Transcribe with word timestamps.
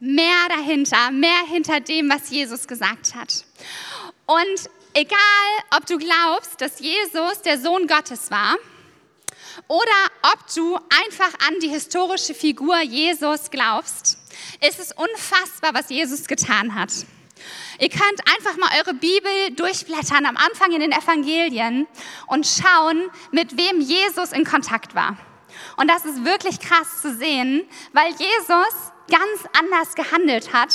mehr 0.00 0.48
dahinter, 0.48 1.10
mehr 1.10 1.44
hinter 1.48 1.80
dem, 1.80 2.10
was 2.10 2.30
Jesus 2.30 2.66
gesagt 2.66 3.14
hat. 3.14 3.44
Und 4.26 4.70
egal, 4.94 5.18
ob 5.76 5.86
du 5.86 5.98
glaubst, 5.98 6.60
dass 6.60 6.80
Jesus 6.80 7.42
der 7.44 7.58
Sohn 7.58 7.86
Gottes 7.86 8.30
war, 8.30 8.56
oder 9.68 10.32
ob 10.32 10.38
du 10.54 10.76
einfach 10.76 11.32
an 11.46 11.54
die 11.60 11.68
historische 11.68 12.34
Figur 12.34 12.78
Jesus 12.82 13.50
glaubst, 13.50 14.18
ist 14.60 14.78
es 14.78 14.92
unfassbar, 14.92 15.72
was 15.72 15.88
Jesus 15.88 16.26
getan 16.26 16.74
hat. 16.74 16.92
Ihr 17.78 17.88
könnt 17.88 18.20
einfach 18.34 18.56
mal 18.56 18.70
eure 18.78 18.94
Bibel 18.94 19.50
durchblättern 19.56 20.26
am 20.26 20.36
Anfang 20.36 20.72
in 20.72 20.80
den 20.80 20.92
Evangelien 20.92 21.86
und 22.26 22.46
schauen, 22.46 23.10
mit 23.32 23.56
wem 23.56 23.80
Jesus 23.80 24.32
in 24.32 24.44
Kontakt 24.44 24.94
war. 24.94 25.16
Und 25.76 25.88
das 25.88 26.04
ist 26.04 26.24
wirklich 26.24 26.60
krass 26.60 27.02
zu 27.02 27.14
sehen, 27.14 27.66
weil 27.92 28.10
Jesus 28.10 28.92
ganz 29.08 29.48
anders 29.58 29.94
gehandelt 29.94 30.52
hat 30.52 30.74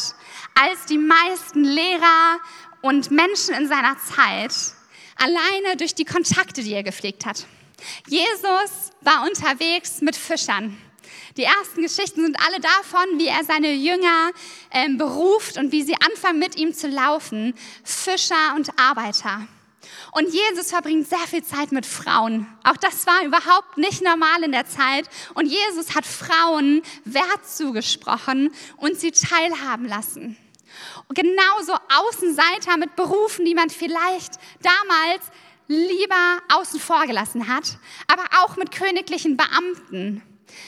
als 0.55 0.86
die 0.86 0.97
meisten 0.97 1.64
Lehrer 1.64 2.39
und 2.82 3.11
Menschen 3.11 3.55
in 3.55 3.68
seiner 3.68 3.97
Zeit, 4.00 4.54
alleine 5.18 5.78
durch 5.78 5.96
die 5.96 6.05
Kontakte, 6.05 6.64
die 6.64 6.74
er 6.74 6.83
gepflegt 6.83 7.25
hat. 7.25 7.46
Jesus 8.07 8.91
war 9.02 9.25
unterwegs 9.25 10.02
mit 10.02 10.15
Fischern. 10.15 10.78
Die 11.38 11.43
ersten 11.43 11.82
Geschichten 11.82 12.24
sind 12.24 12.38
alle 12.46 12.60
davon, 12.60 13.18
wie 13.18 13.28
er 13.28 13.43
seine 13.43 13.74
Jünger 13.74 14.32
ähm, 14.71 14.97
beruft 14.97 15.57
und 15.57 15.71
wie 15.71 15.83
sie 15.83 15.96
anfangen 15.96 16.39
mit 16.39 16.57
ihm 16.57 16.74
zu 16.74 16.88
laufen. 16.88 17.54
Fischer 17.83 18.55
und 18.55 18.69
Arbeiter. 18.77 19.47
Und 20.11 20.28
Jesus 20.33 20.71
verbringt 20.71 21.07
sehr 21.07 21.20
viel 21.20 21.43
Zeit 21.43 21.71
mit 21.71 21.86
Frauen. 21.86 22.46
Auch 22.64 22.78
das 22.78 23.07
war 23.07 23.24
überhaupt 23.24 23.78
nicht 23.78 24.02
normal 24.02 24.43
in 24.43 24.52
der 24.52 24.65
Zeit. 24.65 25.10
Und 25.36 25.46
Jesus 25.46 25.96
hat 25.96 26.06
Frauen 26.06 26.82
Wert 27.06 27.47
zugesprochen 27.47 28.54
und 28.78 29.00
sie 29.00 29.11
teilhaben 29.11 29.88
lassen. 29.88 30.38
Und 31.07 31.16
genauso 31.16 31.74
Außenseiter 31.74 32.78
mit 32.78 32.95
Berufen, 32.95 33.45
die 33.45 33.55
man 33.55 33.69
vielleicht 33.69 34.33
damals 34.61 35.22
lieber 35.67 36.39
außen 36.53 36.80
vor 36.80 37.05
gelassen 37.05 37.47
hat, 37.47 37.78
aber 38.07 38.23
auch 38.41 38.57
mit 38.57 38.72
königlichen 38.72 39.38
Beamten, 39.38 40.22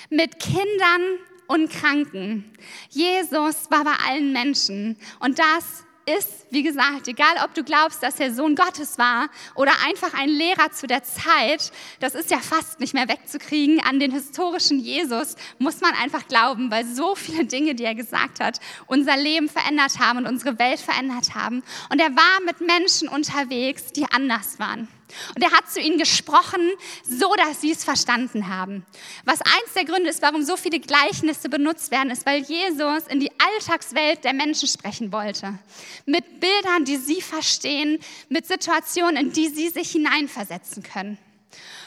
mit 0.09 0.39
Kindern 0.39 1.19
und 1.47 1.69
Kranken. 1.71 2.53
Jesus 2.89 3.69
war 3.69 3.83
bei 3.83 3.93
allen 4.07 4.31
Menschen 4.31 4.97
und 5.19 5.39
das 5.39 5.83
ist, 6.05 6.47
wie 6.49 6.63
gesagt, 6.63 7.07
egal 7.07 7.35
ob 7.43 7.53
du 7.53 7.63
glaubst, 7.63 8.03
dass 8.03 8.19
er 8.19 8.33
Sohn 8.33 8.55
Gottes 8.55 8.97
war 8.97 9.29
oder 9.55 9.71
einfach 9.85 10.13
ein 10.13 10.29
Lehrer 10.29 10.71
zu 10.71 10.87
der 10.87 11.03
Zeit, 11.03 11.71
das 11.99 12.15
ist 12.15 12.29
ja 12.29 12.39
fast 12.39 12.79
nicht 12.79 12.93
mehr 12.93 13.07
wegzukriegen. 13.07 13.79
An 13.79 13.99
den 13.99 14.11
historischen 14.11 14.79
Jesus 14.79 15.35
muss 15.59 15.81
man 15.81 15.93
einfach 15.93 16.27
glauben, 16.27 16.69
weil 16.71 16.85
so 16.85 17.15
viele 17.15 17.45
Dinge, 17.45 17.75
die 17.75 17.85
er 17.85 17.95
gesagt 17.95 18.39
hat, 18.39 18.59
unser 18.87 19.17
Leben 19.17 19.49
verändert 19.49 19.99
haben 19.99 20.19
und 20.19 20.27
unsere 20.27 20.59
Welt 20.59 20.79
verändert 20.79 21.35
haben. 21.35 21.63
Und 21.89 21.99
er 21.99 22.15
war 22.15 22.41
mit 22.45 22.59
Menschen 22.61 23.07
unterwegs, 23.07 23.93
die 23.93 24.05
anders 24.11 24.59
waren. 24.59 24.87
Und 25.35 25.41
er 25.41 25.51
hat 25.51 25.69
zu 25.71 25.79
ihnen 25.79 25.97
gesprochen, 25.97 26.61
so 27.03 27.33
dass 27.35 27.61
sie 27.61 27.71
es 27.71 27.83
verstanden 27.83 28.47
haben. 28.47 28.85
Was 29.25 29.41
eins 29.41 29.73
der 29.75 29.85
Gründe 29.85 30.09
ist, 30.09 30.21
warum 30.21 30.43
so 30.43 30.57
viele 30.57 30.79
Gleichnisse 30.79 31.49
benutzt 31.49 31.91
werden, 31.91 32.11
ist, 32.11 32.25
weil 32.25 32.41
Jesus 32.41 33.07
in 33.09 33.19
die 33.19 33.31
Alltagswelt 33.39 34.23
der 34.23 34.33
Menschen 34.33 34.67
sprechen 34.67 35.11
wollte. 35.11 35.57
Mit 36.05 36.39
Bildern, 36.39 36.85
die 36.85 36.97
sie 36.97 37.21
verstehen, 37.21 37.99
mit 38.29 38.45
Situationen, 38.47 39.17
in 39.17 39.31
die 39.31 39.47
sie 39.47 39.69
sich 39.69 39.91
hineinversetzen 39.91 40.83
können. 40.83 41.17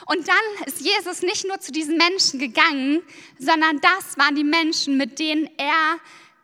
Und 0.07 0.29
dann 0.29 0.67
ist 0.67 0.81
Jesus 0.81 1.23
nicht 1.23 1.47
nur 1.47 1.59
zu 1.59 1.73
diesen 1.73 1.97
Menschen 1.97 2.39
gegangen, 2.39 3.03
sondern 3.39 3.81
das 3.81 4.17
waren 4.17 4.37
die 4.37 4.45
Menschen, 4.45 4.97
mit 4.97 5.19
denen 5.19 5.51
er 5.59 5.99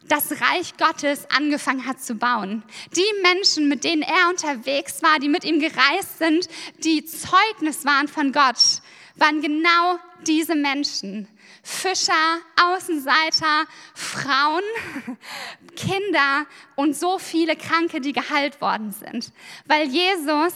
das 0.09 0.33
Reich 0.33 0.77
Gottes 0.77 1.27
angefangen 1.31 1.87
hat 1.87 2.01
zu 2.01 2.15
bauen. 2.15 2.63
Die 2.97 3.23
Menschen, 3.23 3.69
mit 3.69 3.85
denen 3.85 4.03
er 4.03 4.29
unterwegs 4.29 5.03
war, 5.03 5.19
die 5.19 5.29
mit 5.29 5.45
ihm 5.45 5.61
gereist 5.61 6.19
sind, 6.19 6.49
die 6.85 7.05
Zeugnis 7.05 7.85
waren 7.85 8.09
von 8.09 8.33
Gott, 8.33 8.83
waren 9.17 9.41
genau 9.41 9.99
diese 10.27 10.55
Menschen. 10.55 11.29
Fischer, 11.63 12.41
Außenseiter, 12.61 13.67
Frauen, 13.95 14.65
Kinder 15.77 16.47
und 16.75 16.97
so 16.97 17.19
viele 17.19 17.55
Kranke, 17.55 18.01
die 18.01 18.13
geheilt 18.13 18.61
worden 18.61 18.93
sind. 18.93 19.33
Weil 19.67 19.87
Jesus 19.87 20.55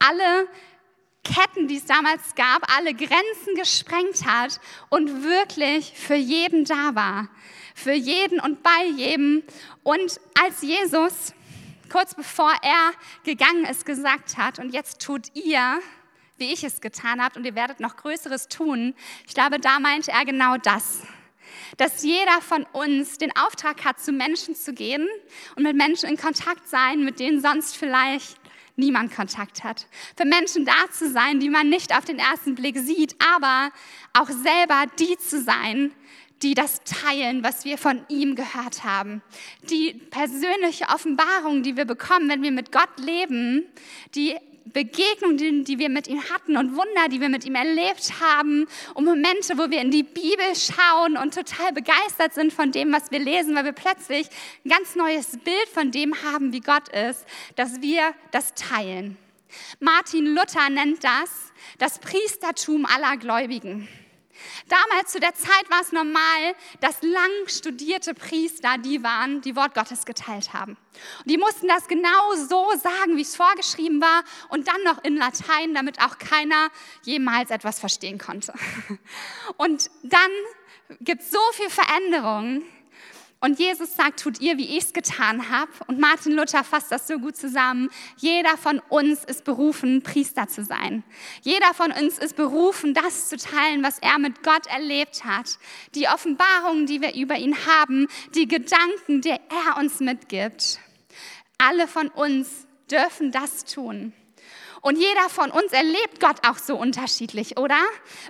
alle 0.00 0.48
Ketten, 1.22 1.68
die 1.68 1.76
es 1.76 1.84
damals 1.84 2.34
gab, 2.34 2.76
alle 2.76 2.94
Grenzen 2.94 3.54
gesprengt 3.54 4.26
hat 4.26 4.60
und 4.88 5.22
wirklich 5.22 5.92
für 5.94 6.14
jeden 6.14 6.64
da 6.64 6.94
war 6.94 7.28
für 7.80 7.92
jeden 7.92 8.40
und 8.40 8.62
bei 8.62 8.86
jedem. 8.94 9.42
Und 9.82 10.20
als 10.40 10.62
Jesus, 10.62 11.34
kurz 11.90 12.14
bevor 12.14 12.52
er 12.62 12.92
gegangen 13.24 13.64
ist, 13.64 13.86
gesagt 13.86 14.36
hat, 14.36 14.58
und 14.58 14.72
jetzt 14.72 15.00
tut 15.00 15.34
ihr, 15.34 15.80
wie 16.36 16.52
ich 16.52 16.62
es 16.62 16.80
getan 16.80 17.22
habe, 17.22 17.38
und 17.38 17.44
ihr 17.44 17.54
werdet 17.54 17.80
noch 17.80 17.96
Größeres 17.96 18.48
tun, 18.48 18.94
ich 19.26 19.34
glaube, 19.34 19.58
da 19.58 19.80
meinte 19.80 20.12
er 20.12 20.24
genau 20.24 20.56
das. 20.56 21.02
Dass 21.78 22.02
jeder 22.02 22.40
von 22.40 22.64
uns 22.72 23.18
den 23.18 23.34
Auftrag 23.36 23.84
hat, 23.84 24.00
zu 24.00 24.12
Menschen 24.12 24.54
zu 24.54 24.72
gehen 24.72 25.08
und 25.56 25.62
mit 25.62 25.76
Menschen 25.76 26.08
in 26.08 26.16
Kontakt 26.16 26.68
sein, 26.68 27.04
mit 27.04 27.18
denen 27.18 27.40
sonst 27.40 27.76
vielleicht 27.76 28.38
niemand 28.76 29.14
Kontakt 29.14 29.62
hat. 29.62 29.86
Für 30.16 30.24
Menschen 30.24 30.64
da 30.64 30.90
zu 30.90 31.10
sein, 31.10 31.38
die 31.40 31.50
man 31.50 31.68
nicht 31.68 31.96
auf 31.96 32.04
den 32.04 32.18
ersten 32.18 32.54
Blick 32.54 32.78
sieht, 32.78 33.14
aber 33.34 33.70
auch 34.12 34.28
selber 34.28 34.84
die 34.98 35.16
zu 35.18 35.40
sein, 35.42 35.92
die 36.42 36.54
das 36.54 36.80
teilen, 36.84 37.42
was 37.42 37.64
wir 37.64 37.78
von 37.78 38.04
ihm 38.08 38.34
gehört 38.34 38.84
haben. 38.84 39.22
Die 39.68 39.92
persönliche 39.92 40.86
Offenbarung, 40.86 41.62
die 41.62 41.76
wir 41.76 41.84
bekommen, 41.84 42.28
wenn 42.28 42.42
wir 42.42 42.50
mit 42.50 42.72
Gott 42.72 42.98
leben, 42.98 43.66
die 44.14 44.36
Begegnungen, 44.72 45.64
die 45.64 45.78
wir 45.78 45.88
mit 45.88 46.06
ihm 46.06 46.22
hatten 46.30 46.56
und 46.56 46.76
Wunder, 46.76 47.08
die 47.10 47.20
wir 47.20 47.28
mit 47.28 47.44
ihm 47.44 47.54
erlebt 47.54 48.12
haben 48.20 48.66
und 48.94 49.04
Momente, 49.04 49.58
wo 49.58 49.70
wir 49.70 49.80
in 49.80 49.90
die 49.90 50.02
Bibel 50.02 50.54
schauen 50.54 51.16
und 51.16 51.34
total 51.34 51.72
begeistert 51.72 52.34
sind 52.34 52.52
von 52.52 52.70
dem, 52.70 52.92
was 52.92 53.10
wir 53.10 53.18
lesen, 53.18 53.54
weil 53.54 53.64
wir 53.64 53.72
plötzlich 53.72 54.28
ein 54.64 54.70
ganz 54.70 54.94
neues 54.94 55.38
Bild 55.38 55.68
von 55.72 55.90
dem 55.90 56.14
haben, 56.22 56.52
wie 56.52 56.60
Gott 56.60 56.88
ist, 56.88 57.24
dass 57.56 57.80
wir 57.80 58.14
das 58.30 58.54
teilen. 58.54 59.16
Martin 59.80 60.26
Luther 60.26 60.70
nennt 60.70 61.02
das 61.02 61.50
das 61.78 61.98
Priestertum 61.98 62.84
aller 62.84 63.16
Gläubigen. 63.16 63.88
Damals 64.68 65.12
zu 65.12 65.20
der 65.20 65.34
Zeit 65.34 65.70
war 65.70 65.80
es 65.80 65.92
normal, 65.92 66.54
dass 66.80 67.02
lang 67.02 67.30
studierte 67.46 68.14
Priester 68.14 68.78
die 68.78 69.02
waren, 69.02 69.40
die 69.40 69.56
Wort 69.56 69.74
Gottes 69.74 70.04
geteilt 70.04 70.52
haben. 70.52 70.76
Und 71.18 71.30
die 71.30 71.38
mussten 71.38 71.68
das 71.68 71.88
genau 71.88 72.34
so 72.34 72.70
sagen, 72.78 73.16
wie 73.16 73.22
es 73.22 73.36
vorgeschrieben 73.36 74.00
war 74.00 74.24
und 74.48 74.68
dann 74.68 74.82
noch 74.84 75.02
in 75.04 75.16
Latein, 75.16 75.74
damit 75.74 76.00
auch 76.00 76.18
keiner 76.18 76.68
jemals 77.02 77.50
etwas 77.50 77.80
verstehen 77.80 78.18
konnte. 78.18 78.52
Und 79.56 79.90
dann 80.02 80.30
gibt 81.00 81.22
es 81.22 81.30
so 81.30 81.38
viel 81.52 81.70
Veränderung 81.70 82.62
und 83.42 83.58
Jesus 83.58 83.96
sagt, 83.96 84.20
tut 84.20 84.40
ihr, 84.40 84.58
wie 84.58 84.76
ich 84.76 84.84
es 84.84 84.92
getan 84.92 85.48
habe. 85.48 85.70
Und 85.86 85.98
Martin 85.98 86.32
Luther 86.32 86.62
fasst 86.62 86.92
das 86.92 87.06
so 87.06 87.18
gut 87.18 87.36
zusammen. 87.36 87.88
Jeder 88.18 88.58
von 88.58 88.80
uns 88.90 89.24
ist 89.24 89.44
berufen, 89.44 90.02
Priester 90.02 90.46
zu 90.46 90.62
sein. 90.62 91.02
Jeder 91.40 91.72
von 91.72 91.90
uns 91.90 92.18
ist 92.18 92.36
berufen, 92.36 92.92
das 92.92 93.30
zu 93.30 93.38
teilen, 93.38 93.82
was 93.82 93.98
er 93.98 94.18
mit 94.18 94.42
Gott 94.42 94.66
erlebt 94.66 95.24
hat. 95.24 95.58
Die 95.94 96.06
Offenbarungen, 96.06 96.84
die 96.84 97.00
wir 97.00 97.14
über 97.14 97.36
ihn 97.36 97.56
haben, 97.66 98.08
die 98.34 98.46
Gedanken, 98.46 99.22
die 99.22 99.30
er 99.30 99.78
uns 99.78 100.00
mitgibt. 100.00 100.78
Alle 101.56 101.88
von 101.88 102.08
uns 102.08 102.66
dürfen 102.90 103.32
das 103.32 103.64
tun. 103.64 104.12
Und 104.82 104.96
jeder 104.96 105.28
von 105.28 105.50
uns 105.50 105.72
erlebt 105.72 106.20
Gott 106.20 106.46
auch 106.46 106.56
so 106.56 106.76
unterschiedlich, 106.76 107.58
oder? 107.58 107.78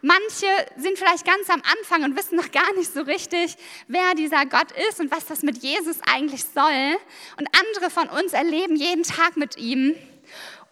Manche 0.02 0.46
sind 0.76 0.98
vielleicht 0.98 1.24
ganz 1.24 1.48
am 1.48 1.62
Anfang 1.78 2.02
und 2.02 2.16
wissen 2.16 2.36
noch 2.36 2.50
gar 2.50 2.72
nicht 2.74 2.92
so 2.92 3.02
richtig, 3.02 3.56
wer 3.86 4.14
dieser 4.14 4.46
Gott 4.46 4.72
ist 4.88 5.00
und 5.00 5.10
was 5.10 5.26
das 5.26 5.42
mit 5.42 5.58
Jesus 5.62 5.98
eigentlich 6.12 6.44
soll. 6.44 6.96
Und 7.38 7.48
andere 7.58 7.90
von 7.90 8.08
uns 8.08 8.32
erleben 8.32 8.74
jeden 8.74 9.04
Tag 9.04 9.36
mit 9.36 9.56
ihm. 9.58 9.94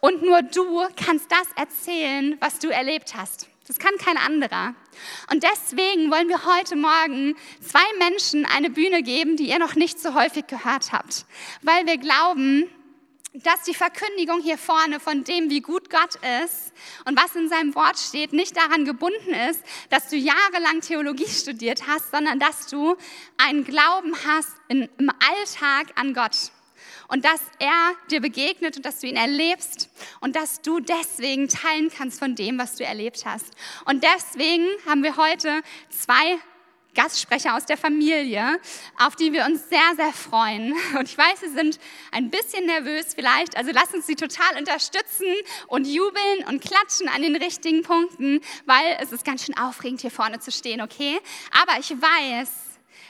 Und 0.01 0.23
nur 0.23 0.43
du 0.43 0.87
kannst 0.97 1.31
das 1.31 1.47
erzählen, 1.57 2.37
was 2.41 2.59
du 2.59 2.69
erlebt 2.69 3.15
hast. 3.17 3.49
Das 3.69 3.79
kann 3.79 3.97
kein 3.99 4.17
anderer. 4.17 4.75
Und 5.31 5.43
deswegen 5.43 6.11
wollen 6.11 6.29
wir 6.29 6.45
heute 6.47 6.75
Morgen 6.75 7.37
zwei 7.61 7.85
Menschen 7.99 8.47
eine 8.47 8.71
Bühne 8.71 9.03
geben, 9.03 9.37
die 9.37 9.51
ihr 9.51 9.59
noch 9.59 9.75
nicht 9.75 10.01
so 10.01 10.15
häufig 10.15 10.47
gehört 10.47 10.93
habt. 10.93 11.27
Weil 11.63 11.85
wir 11.87 11.99
glauben, 11.99 12.71
dass 13.35 13.63
die 13.65 13.75
Verkündigung 13.75 14.41
hier 14.41 14.59
vorne 14.59 15.01
von 15.01 15.25
dem, 15.25 15.51
wie 15.51 15.61
gut 15.61 15.91
Gott 15.91 16.15
ist 16.43 16.73
und 17.05 17.21
was 17.21 17.37
in 17.37 17.49
seinem 17.49 17.75
Wort 17.75 17.99
steht, 17.99 18.33
nicht 18.33 18.57
daran 18.57 18.85
gebunden 18.85 19.35
ist, 19.51 19.63
dass 19.91 20.09
du 20.09 20.17
jahrelang 20.17 20.81
Theologie 20.81 21.29
studiert 21.29 21.87
hast, 21.87 22.11
sondern 22.11 22.39
dass 22.39 22.67
du 22.67 22.97
einen 23.37 23.65
Glauben 23.65 24.15
hast 24.27 24.53
in, 24.69 24.89
im 24.99 25.11
Alltag 25.11 25.93
an 25.97 26.15
Gott 26.15 26.51
und 27.09 27.25
dass 27.25 27.41
er 27.59 27.95
dir 28.11 28.21
begegnet 28.21 28.77
und 28.77 28.87
dass 28.87 29.01
du 29.01 29.07
ihn 29.07 29.17
erlebst 29.17 29.89
und 30.21 30.37
dass 30.37 30.63
du 30.63 30.81
deswegen 30.81 31.49
teilen 31.49 31.91
kannst 31.91 32.19
von 32.19 32.35
dem, 32.35 32.59
was 32.59 32.77
du 32.77 32.85
erlebt 32.85 33.25
hast. 33.25 33.53
Und 33.87 34.05
deswegen 34.05 34.67
haben 34.87 35.03
wir 35.03 35.17
heute 35.17 35.63
zwei 35.91 36.39
Gastsprecher 36.99 37.57
aus 37.57 37.65
der 37.65 37.77
Familie, 37.77 38.59
auf 38.99 39.15
die 39.15 39.33
wir 39.33 39.47
uns 39.47 39.69
sehr, 39.69 39.95
sehr 39.95 40.13
freuen. 40.13 40.75
Und 40.99 41.09
ich 41.09 41.17
weiß, 41.17 41.41
sie 41.41 41.51
sind 41.51 41.79
ein 42.11 42.29
bisschen 42.29 42.67
nervös 42.67 43.15
vielleicht, 43.15 43.57
also 43.57 43.71
lasst 43.73 43.95
uns 43.95 44.07
sie 44.07 44.17
total 44.17 44.59
unterstützen 44.59 45.27
und 45.69 45.87
jubeln 45.87 46.45
und 46.49 46.61
klatschen 46.61 47.09
an 47.09 47.23
den 47.23 47.37
richtigen 47.37 47.83
Punkten, 47.83 48.41
weil 48.67 48.99
es 49.01 49.13
ist 49.13 49.25
ganz 49.25 49.45
schön 49.45 49.57
aufregend, 49.57 50.01
hier 50.01 50.11
vorne 50.11 50.41
zu 50.41 50.51
stehen, 50.51 50.81
okay? 50.81 51.21
Aber 51.53 51.79
ich 51.79 51.91
weiß, 51.91 52.68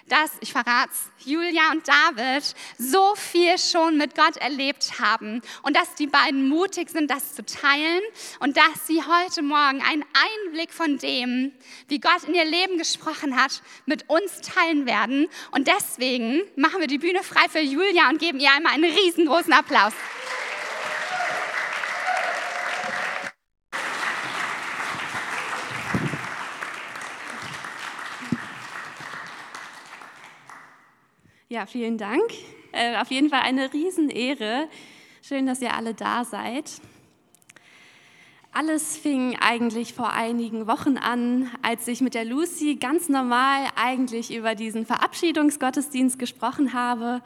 dass, 0.08 0.30
ich 0.40 0.52
verrate 0.52 0.92
Julia 1.24 1.72
und 1.72 1.86
David 1.86 2.54
so 2.78 3.14
viel 3.14 3.58
schon 3.58 3.96
mit 3.96 4.14
Gott 4.14 4.36
erlebt 4.36 4.98
haben 5.00 5.42
und 5.62 5.76
dass 5.76 5.94
die 5.94 6.06
beiden 6.06 6.48
mutig 6.48 6.90
sind, 6.90 7.10
das 7.10 7.34
zu 7.34 7.44
teilen 7.44 8.02
und 8.40 8.56
dass 8.56 8.86
sie 8.86 9.02
heute 9.02 9.42
Morgen 9.42 9.82
einen 9.82 10.04
Einblick 10.46 10.72
von 10.72 10.98
dem, 10.98 11.52
wie 11.88 12.00
Gott 12.00 12.24
in 12.26 12.34
ihr 12.34 12.44
Leben 12.44 12.78
gesprochen 12.78 13.36
hat, 13.36 13.62
mit 13.86 14.08
uns 14.08 14.40
teilen 14.40 14.86
werden. 14.86 15.28
Und 15.50 15.68
deswegen 15.68 16.42
machen 16.56 16.80
wir 16.80 16.86
die 16.86 16.98
Bühne 16.98 17.22
frei 17.22 17.48
für 17.48 17.60
Julia 17.60 18.08
und 18.08 18.18
geben 18.18 18.40
ihr 18.40 18.50
einmal 18.52 18.72
einen 18.72 18.84
riesengroßen 18.84 19.52
Applaus. 19.52 19.92
Ja, 31.50 31.64
vielen 31.64 31.96
Dank. 31.96 32.30
Äh, 32.72 32.98
auf 32.98 33.10
jeden 33.10 33.30
Fall 33.30 33.40
eine 33.40 33.72
Riesenehre. 33.72 34.68
Schön, 35.22 35.46
dass 35.46 35.62
ihr 35.62 35.72
alle 35.72 35.94
da 35.94 36.26
seid. 36.26 36.70
Alles 38.52 38.98
fing 38.98 39.34
eigentlich 39.40 39.94
vor 39.94 40.12
einigen 40.12 40.66
Wochen 40.66 40.98
an, 40.98 41.50
als 41.62 41.88
ich 41.88 42.02
mit 42.02 42.12
der 42.12 42.26
Lucy 42.26 42.74
ganz 42.74 43.08
normal 43.08 43.66
eigentlich 43.76 44.30
über 44.30 44.54
diesen 44.54 44.84
Verabschiedungsgottesdienst 44.84 46.18
gesprochen 46.18 46.74
habe. 46.74 47.22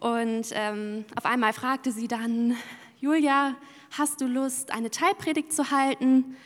Und 0.00 0.48
ähm, 0.54 1.04
auf 1.14 1.24
einmal 1.24 1.52
fragte 1.52 1.92
sie 1.92 2.08
dann, 2.08 2.56
Julia, 2.98 3.54
hast 3.96 4.20
du 4.20 4.26
Lust, 4.26 4.72
eine 4.72 4.90
Teilpredigt 4.90 5.52
zu 5.52 5.70
halten? 5.70 6.36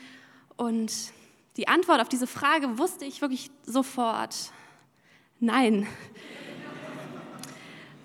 Und 0.58 0.92
die 1.56 1.68
Antwort 1.68 2.02
auf 2.02 2.10
diese 2.10 2.26
Frage 2.26 2.76
wusste 2.76 3.06
ich 3.06 3.22
wirklich 3.22 3.50
sofort. 3.64 4.52
Nein. 5.40 5.86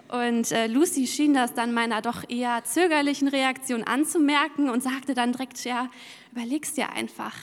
Und 0.09 0.51
äh, 0.51 0.67
Lucy 0.67 1.05
schien 1.05 1.33
das 1.33 1.53
dann 1.53 1.73
meiner 1.73 2.01
doch 2.01 2.23
eher 2.29 2.63
zögerlichen 2.63 3.27
Reaktion 3.27 3.83
anzumerken 3.83 4.69
und 4.69 4.81
sagte 4.81 5.13
dann 5.13 5.33
direkt, 5.33 5.63
ja, 5.65 5.89
überleg's 6.31 6.73
dir 6.73 6.91
einfach. 6.93 7.33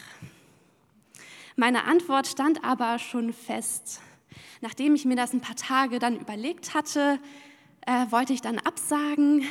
Meine 1.57 1.85
Antwort 1.85 2.27
stand 2.27 2.65
aber 2.65 2.99
schon 2.99 3.33
fest. 3.33 4.01
Nachdem 4.61 4.95
ich 4.95 5.05
mir 5.05 5.17
das 5.17 5.33
ein 5.35 5.41
paar 5.41 5.57
Tage 5.57 5.99
dann 5.99 6.19
überlegt 6.19 6.75
hatte, 6.75 7.19
äh, 7.87 8.07
wollte 8.11 8.33
ich 8.33 8.41
dann 8.41 8.59
absagen 8.59 9.45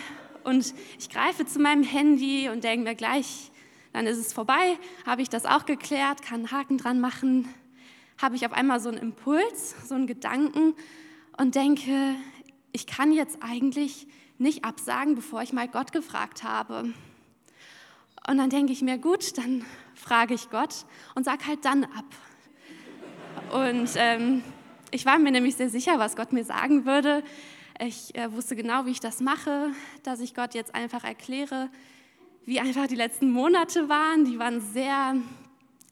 und 0.44 0.74
ich 0.98 1.10
greife 1.10 1.45
zu 1.45 1.60
meinem 1.60 1.83
Handy 1.83 2.50
und 2.50 2.63
denke 2.63 2.89
mir 2.89 2.95
gleich, 2.95 3.51
dann 3.94 4.07
ist 4.07 4.18
es 4.18 4.33
vorbei, 4.33 4.77
habe 5.06 5.21
ich 5.21 5.30
das 5.30 5.45
auch 5.45 5.65
geklärt, 5.65 6.24
kann 6.24 6.42
einen 6.42 6.51
Haken 6.51 6.77
dran 6.80 7.00
machen, 7.00 7.48
habe 8.19 8.36
ich 8.36 8.45
auf 8.45 8.54
einmal 8.54 8.80
so 8.80 8.89
einen 8.89 8.98
Impuls, 8.98 9.75
so 9.88 9.94
einen 9.94 10.07
Gedanken 10.07 10.74
und 11.38 11.56
denke, 11.56 12.15
ich 12.74 12.88
kann 12.88 13.14
jetzt 13.14 13.38
eigentlich 13.42 14.08
nicht 14.40 14.66
absagen, 14.66 15.16
bevor 15.16 15.44
ich 15.44 15.54
mal 15.54 15.68
Gott 15.68 15.92
gefragt 15.92 16.44
habe. 16.44 16.94
Und 18.28 18.38
dann 18.38 18.50
denke 18.50 18.74
ich 18.74 18.81
mir, 18.81 18.98
gut, 18.98 19.38
dann 19.38 19.64
frage 19.96 20.34
ich 20.34 20.50
Gott 20.50 20.86
und 21.16 21.24
sage 21.24 21.46
halt 21.48 21.64
dann 21.66 21.86
ab. 21.86 22.06
Und 23.54 23.90
ähm, 23.96 24.44
ich 24.92 25.06
war 25.06 25.20
mir 25.20 25.31
nämlich 25.31 25.56
sehr 25.56 25.70
sicher, 25.70 26.00
was 26.00 26.16
Gott 26.16 26.34
mir 26.34 26.44
sagen 26.44 26.86
würde. 26.86 27.24
Ich 27.80 28.16
äh, 28.16 28.31
wusste 28.31 28.56
genau, 28.56 28.86
wie 28.86 28.92
ich 28.92 29.00
das 29.00 29.20
mache, 29.20 29.70
dass 30.02 30.20
ich 30.20 30.34
Gott 30.34 30.56
jetzt 30.56 30.74
einfach 30.74 31.04
erkläre, 31.04 31.70
wie 32.46 32.60
einfach 32.60 32.88
die 32.88 32.96
letzten 32.96 33.30
Monate 33.30 33.88
waren. 33.88 34.25
Die 34.25 34.40
waren 34.40 34.62
sehr 34.62 35.16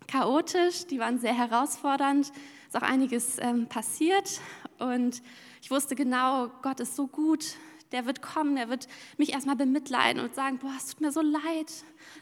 chaotisch, 0.08 0.88
die 0.88 1.00
waren 1.00 1.20
sehr 1.20 1.34
herausfordernd. 1.34 2.28
Es 2.28 2.76
ist 2.76 2.76
auch 2.76 2.88
einiges 2.88 3.38
ähm, 3.40 3.68
passiert 3.68 4.42
und 4.80 5.22
ich 5.62 5.70
wusste 5.72 5.96
genau, 5.96 6.50
Gott 6.62 6.80
ist 6.80 6.96
so 6.96 7.08
gut, 7.08 7.56
der 7.92 8.06
wird 8.06 8.22
kommen, 8.22 8.56
der 8.56 8.70
wird 8.70 8.88
mich 9.18 9.34
erstmal 9.34 9.56
bemitleiden 9.56 10.22
und 10.22 10.34
sagen, 10.34 10.58
boah, 10.58 10.74
es 10.78 10.88
tut 10.88 11.02
mir 11.02 11.12
so 11.12 11.22
leid, 11.22 11.72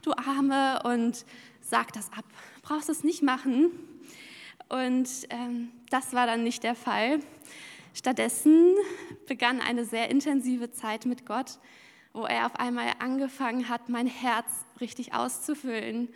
du 0.01 0.12
Arme, 0.13 0.81
und 0.83 1.25
sag 1.62 1.94
das 1.94 2.12
ab, 2.12 2.25
brauchst 2.62 2.89
es 2.89 3.03
nicht 3.03 3.24
machen. 3.24 3.71
Und 4.68 5.09
ähm, 5.30 5.71
das 5.89 6.13
war 6.13 6.27
dann 6.27 6.44
nicht 6.44 6.63
der 6.63 6.75
Fall. 6.75 7.19
Stattdessen 7.94 8.75
begann 9.27 9.62
eine 9.62 9.85
sehr 9.85 10.09
intensive 10.09 10.71
Zeit 10.71 11.06
mit 11.06 11.25
Gott, 11.25 11.59
wo 12.13 12.25
er 12.25 12.45
auf 12.45 12.56
einmal 12.56 12.94
angefangen 13.00 13.69
hat, 13.69 13.89
mein 13.89 14.07
Herz 14.07 14.47
richtig 14.80 15.13
auszufüllen. 15.13 16.09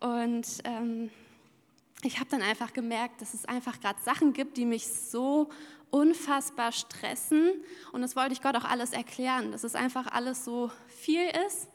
Und 0.00 0.46
ähm, 0.64 1.10
ich 2.02 2.20
habe 2.20 2.30
dann 2.30 2.42
einfach 2.42 2.72
gemerkt, 2.72 3.22
dass 3.22 3.34
es 3.34 3.44
einfach 3.46 3.80
gerade 3.80 4.00
Sachen 4.02 4.32
gibt, 4.34 4.56
die 4.56 4.66
mich 4.66 4.86
so 4.86 5.48
unfassbar 5.90 6.72
stressen. 6.72 7.52
Und 7.92 8.02
das 8.02 8.16
wollte 8.16 8.32
ich 8.32 8.42
Gott 8.42 8.56
auch 8.56 8.64
alles 8.64 8.92
erklären, 8.92 9.52
dass 9.52 9.64
es 9.64 9.74
einfach 9.74 10.06
alles 10.06 10.44
so 10.44 10.70
viel 10.88 11.26
ist. 11.46 11.68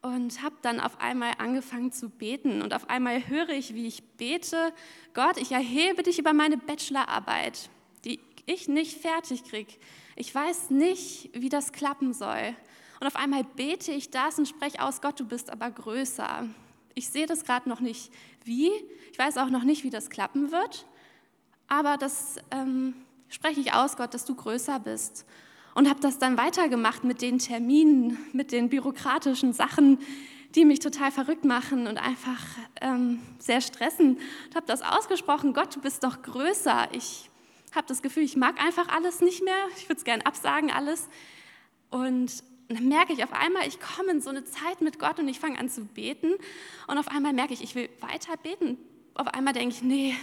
Und 0.00 0.42
habe 0.42 0.56
dann 0.62 0.80
auf 0.80 1.00
einmal 1.00 1.32
angefangen 1.38 1.92
zu 1.92 2.08
beten. 2.08 2.62
Und 2.62 2.74
auf 2.74 2.90
einmal 2.90 3.28
höre 3.28 3.50
ich, 3.50 3.74
wie 3.74 3.86
ich 3.86 4.02
bete, 4.16 4.72
Gott, 5.14 5.36
ich 5.36 5.52
erhebe 5.52 6.02
dich 6.02 6.18
über 6.18 6.32
meine 6.32 6.56
Bachelorarbeit, 6.56 7.70
die 8.04 8.18
ich 8.46 8.68
nicht 8.68 9.00
fertig 9.00 9.44
kriege. 9.44 9.72
Ich 10.16 10.34
weiß 10.34 10.70
nicht, 10.70 11.30
wie 11.34 11.48
das 11.48 11.72
klappen 11.72 12.12
soll. 12.12 12.56
Und 13.00 13.06
auf 13.06 13.16
einmal 13.16 13.44
bete 13.44 13.92
ich 13.92 14.10
das 14.10 14.38
und 14.38 14.46
spreche 14.46 14.80
aus, 14.82 15.00
Gott, 15.00 15.18
du 15.18 15.24
bist 15.24 15.50
aber 15.50 15.70
größer. 15.70 16.48
Ich 16.94 17.08
sehe 17.08 17.26
das 17.26 17.44
gerade 17.44 17.68
noch 17.68 17.80
nicht 17.80 18.12
wie, 18.44 18.70
ich 19.10 19.18
weiß 19.18 19.38
auch 19.38 19.50
noch 19.50 19.64
nicht, 19.64 19.84
wie 19.84 19.90
das 19.90 20.10
klappen 20.10 20.52
wird, 20.52 20.86
aber 21.68 21.96
das 21.96 22.36
ähm, 22.50 22.94
spreche 23.32 23.60
ich 23.60 23.72
aus, 23.72 23.96
Gott, 23.96 24.14
dass 24.14 24.24
du 24.24 24.34
größer 24.34 24.78
bist. 24.78 25.24
Und 25.74 25.88
habe 25.88 26.00
das 26.00 26.18
dann 26.18 26.36
weitergemacht 26.36 27.02
mit 27.02 27.22
den 27.22 27.38
Terminen, 27.38 28.18
mit 28.32 28.52
den 28.52 28.68
bürokratischen 28.68 29.54
Sachen, 29.54 29.98
die 30.54 30.66
mich 30.66 30.80
total 30.80 31.10
verrückt 31.10 31.46
machen 31.46 31.86
und 31.86 31.96
einfach 31.96 32.40
ähm, 32.82 33.20
sehr 33.38 33.62
stressen. 33.62 34.18
Und 34.18 34.54
habe 34.54 34.66
das 34.66 34.82
ausgesprochen, 34.82 35.54
Gott, 35.54 35.74
du 35.74 35.80
bist 35.80 36.04
doch 36.04 36.20
größer. 36.20 36.88
Ich 36.92 37.30
habe 37.74 37.86
das 37.86 38.02
Gefühl, 38.02 38.22
ich 38.22 38.36
mag 38.36 38.62
einfach 38.62 38.88
alles 38.88 39.22
nicht 39.22 39.42
mehr. 39.42 39.56
Ich 39.78 39.88
würde 39.88 39.96
es 39.96 40.04
gerne 40.04 40.26
absagen, 40.26 40.70
alles. 40.70 41.08
Und 41.90 42.44
dann 42.68 42.86
merke 42.88 43.14
ich 43.14 43.24
auf 43.24 43.32
einmal, 43.32 43.66
ich 43.66 43.80
komme 43.80 44.10
in 44.10 44.20
so 44.20 44.28
eine 44.28 44.44
Zeit 44.44 44.82
mit 44.82 44.98
Gott 44.98 45.18
und 45.18 45.28
ich 45.28 45.40
fange 45.40 45.58
an 45.58 45.70
zu 45.70 45.86
beten. 45.86 46.34
Und 46.86 46.98
auf 46.98 47.08
einmal 47.08 47.32
merke 47.32 47.54
ich, 47.54 47.62
ich 47.62 47.74
will 47.74 47.88
weiter 48.00 48.36
beten. 48.36 48.76
Auf 49.14 49.28
einmal 49.28 49.54
denke 49.54 49.74
ich, 49.74 49.82
nee, 49.82 50.14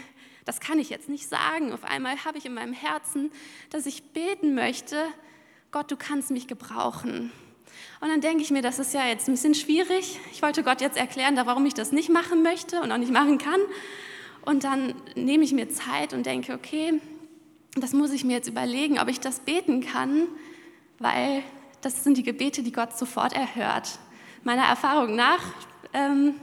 das 0.49 0.59
kann 0.59 0.79
ich 0.79 0.89
jetzt 0.89 1.09
nicht 1.09 1.29
sagen. 1.29 1.73
Auf 1.73 1.83
einmal 1.83 2.25
habe 2.25 2.39
ich 2.39 2.45
in 2.47 2.55
meinem 2.55 2.73
Herzen, 2.73 3.31
dass 3.69 3.85
ich 3.85 4.01
beten 4.01 4.55
möchte, 4.55 4.95
Gott, 5.69 5.91
du 5.91 5.95
kannst 5.95 6.31
mich 6.31 6.47
gebrauchen. 6.47 7.31
Und 8.01 8.09
dann 8.09 8.19
denke 8.19 8.41
ich 8.41 8.49
mir, 8.49 8.63
das 8.63 8.79
ist 8.79 8.95
ja 8.95 9.05
jetzt 9.05 9.27
ein 9.27 9.33
bisschen 9.33 9.53
schwierig. 9.53 10.19
Ich 10.31 10.41
wollte 10.41 10.63
Gott 10.63 10.81
jetzt 10.81 10.97
erklären, 10.97 11.35
warum 11.35 11.67
ich 11.67 11.75
das 11.75 11.91
nicht 11.91 12.09
machen 12.09 12.41
möchte 12.41 12.81
und 12.81 12.91
auch 12.91 12.97
nicht 12.97 13.11
machen 13.11 13.37
kann. 13.37 13.59
Und 14.43 14.63
dann 14.63 14.95
nehme 15.13 15.43
ich 15.43 15.53
mir 15.53 15.69
Zeit 15.69 16.13
und 16.13 16.25
denke, 16.25 16.55
okay, 16.55 16.99
das 17.75 17.93
muss 17.93 18.11
ich 18.11 18.23
mir 18.23 18.33
jetzt 18.33 18.49
überlegen, 18.49 18.97
ob 18.97 19.07
ich 19.07 19.19
das 19.19 19.41
beten 19.41 19.81
kann, 19.81 20.29
weil 20.97 21.43
das 21.81 22.03
sind 22.03 22.17
die 22.17 22.23
Gebete, 22.23 22.63
die 22.63 22.71
Gott 22.71 22.97
sofort 22.97 23.33
erhört. 23.33 23.99
Meiner 24.43 24.63
Erfahrung 24.63 25.15
nach, 25.15 25.43
ähm, 25.93 26.33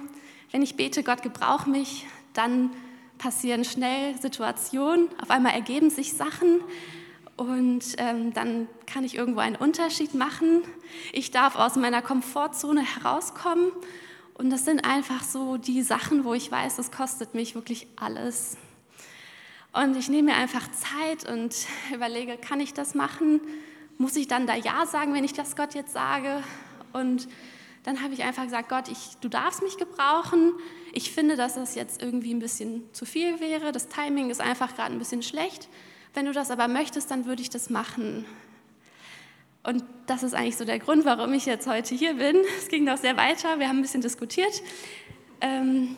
wenn 0.52 0.62
ich 0.62 0.76
bete, 0.76 1.02
Gott 1.02 1.24
gebrauch 1.24 1.66
mich, 1.66 2.06
dann 2.34 2.70
passieren 3.18 3.64
schnell 3.64 4.20
Situationen, 4.20 5.08
auf 5.20 5.30
einmal 5.30 5.54
ergeben 5.54 5.90
sich 5.90 6.12
Sachen 6.12 6.60
und 7.36 7.84
ähm, 7.98 8.32
dann 8.32 8.68
kann 8.86 9.04
ich 9.04 9.14
irgendwo 9.14 9.40
einen 9.40 9.56
Unterschied 9.56 10.14
machen. 10.14 10.62
Ich 11.12 11.30
darf 11.30 11.56
aus 11.56 11.76
meiner 11.76 12.02
Komfortzone 12.02 12.82
herauskommen 12.82 13.72
und 14.34 14.50
das 14.50 14.64
sind 14.64 14.84
einfach 14.84 15.22
so 15.22 15.56
die 15.56 15.82
Sachen, 15.82 16.24
wo 16.24 16.34
ich 16.34 16.50
weiß, 16.50 16.76
das 16.76 16.90
kostet 16.90 17.34
mich 17.34 17.54
wirklich 17.54 17.86
alles. 17.96 18.56
Und 19.72 19.96
ich 19.96 20.08
nehme 20.08 20.30
mir 20.32 20.36
einfach 20.36 20.68
Zeit 20.70 21.30
und 21.30 21.54
überlege, 21.94 22.36
kann 22.38 22.60
ich 22.60 22.72
das 22.72 22.94
machen? 22.94 23.40
Muss 23.98 24.16
ich 24.16 24.28
dann 24.28 24.46
da 24.46 24.54
Ja 24.54 24.86
sagen, 24.86 25.14
wenn 25.14 25.24
ich 25.24 25.32
das 25.32 25.56
Gott 25.56 25.74
jetzt 25.74 25.92
sage? 25.92 26.42
Und 26.92 27.28
dann 27.86 28.02
habe 28.02 28.14
ich 28.14 28.24
einfach 28.24 28.42
gesagt, 28.42 28.68
Gott, 28.68 28.88
ich, 28.88 29.16
du 29.20 29.28
darfst 29.28 29.62
mich 29.62 29.78
gebrauchen. 29.78 30.54
Ich 30.92 31.12
finde, 31.12 31.36
dass 31.36 31.54
das 31.54 31.76
jetzt 31.76 32.02
irgendwie 32.02 32.34
ein 32.34 32.40
bisschen 32.40 32.82
zu 32.92 33.04
viel 33.04 33.38
wäre. 33.38 33.70
Das 33.70 33.86
Timing 33.86 34.28
ist 34.28 34.40
einfach 34.40 34.74
gerade 34.74 34.92
ein 34.92 34.98
bisschen 34.98 35.22
schlecht. 35.22 35.68
Wenn 36.12 36.26
du 36.26 36.32
das 36.32 36.50
aber 36.50 36.66
möchtest, 36.66 37.12
dann 37.12 37.26
würde 37.26 37.42
ich 37.42 37.48
das 37.48 37.70
machen. 37.70 38.26
Und 39.62 39.84
das 40.08 40.24
ist 40.24 40.34
eigentlich 40.34 40.56
so 40.56 40.64
der 40.64 40.80
Grund, 40.80 41.04
warum 41.04 41.32
ich 41.32 41.46
jetzt 41.46 41.68
heute 41.68 41.94
hier 41.94 42.14
bin. 42.14 42.38
Es 42.58 42.66
ging 42.66 42.82
noch 42.82 42.96
sehr 42.96 43.16
weiter. 43.16 43.60
Wir 43.60 43.68
haben 43.68 43.78
ein 43.78 43.82
bisschen 43.82 44.00
diskutiert. 44.00 44.62
Ähm, 45.40 45.96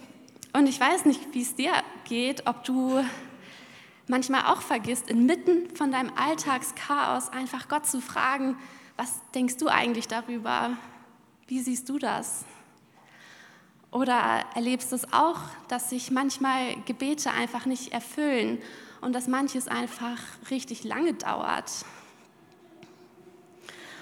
und 0.52 0.68
ich 0.68 0.78
weiß 0.78 1.07
nicht, 1.07 1.33
wie 1.33 1.40
es 1.40 1.54
dir 1.54 1.73
geht, 2.04 2.47
ob 2.47 2.64
du 2.64 3.02
manchmal 4.09 4.42
auch 4.52 4.61
vergisst, 4.61 5.09
inmitten 5.09 5.75
von 5.75 5.90
deinem 5.90 6.12
Alltagschaos 6.16 7.30
einfach 7.30 7.66
Gott 7.66 7.87
zu 7.87 8.02
fragen, 8.02 8.59
was 8.99 9.23
denkst 9.35 9.57
du 9.57 9.68
eigentlich 9.68 10.07
darüber? 10.07 10.76
Wie 11.49 11.61
siehst 11.61 11.88
du 11.88 11.99
das? 11.99 12.45
Oder 13.90 14.45
erlebst 14.55 14.93
du 14.93 14.97
es 14.97 15.11
auch, 15.14 15.38
dass 15.69 15.88
sich 15.88 16.11
manchmal 16.11 16.76
Gebete 16.85 17.31
einfach 17.31 17.64
nicht 17.64 17.90
erfüllen 17.95 18.59
und 19.00 19.14
dass 19.14 19.28
manches 19.28 19.67
einfach 19.67 20.19
richtig 20.50 20.85
lange 20.85 21.14
dauert? 21.14 21.73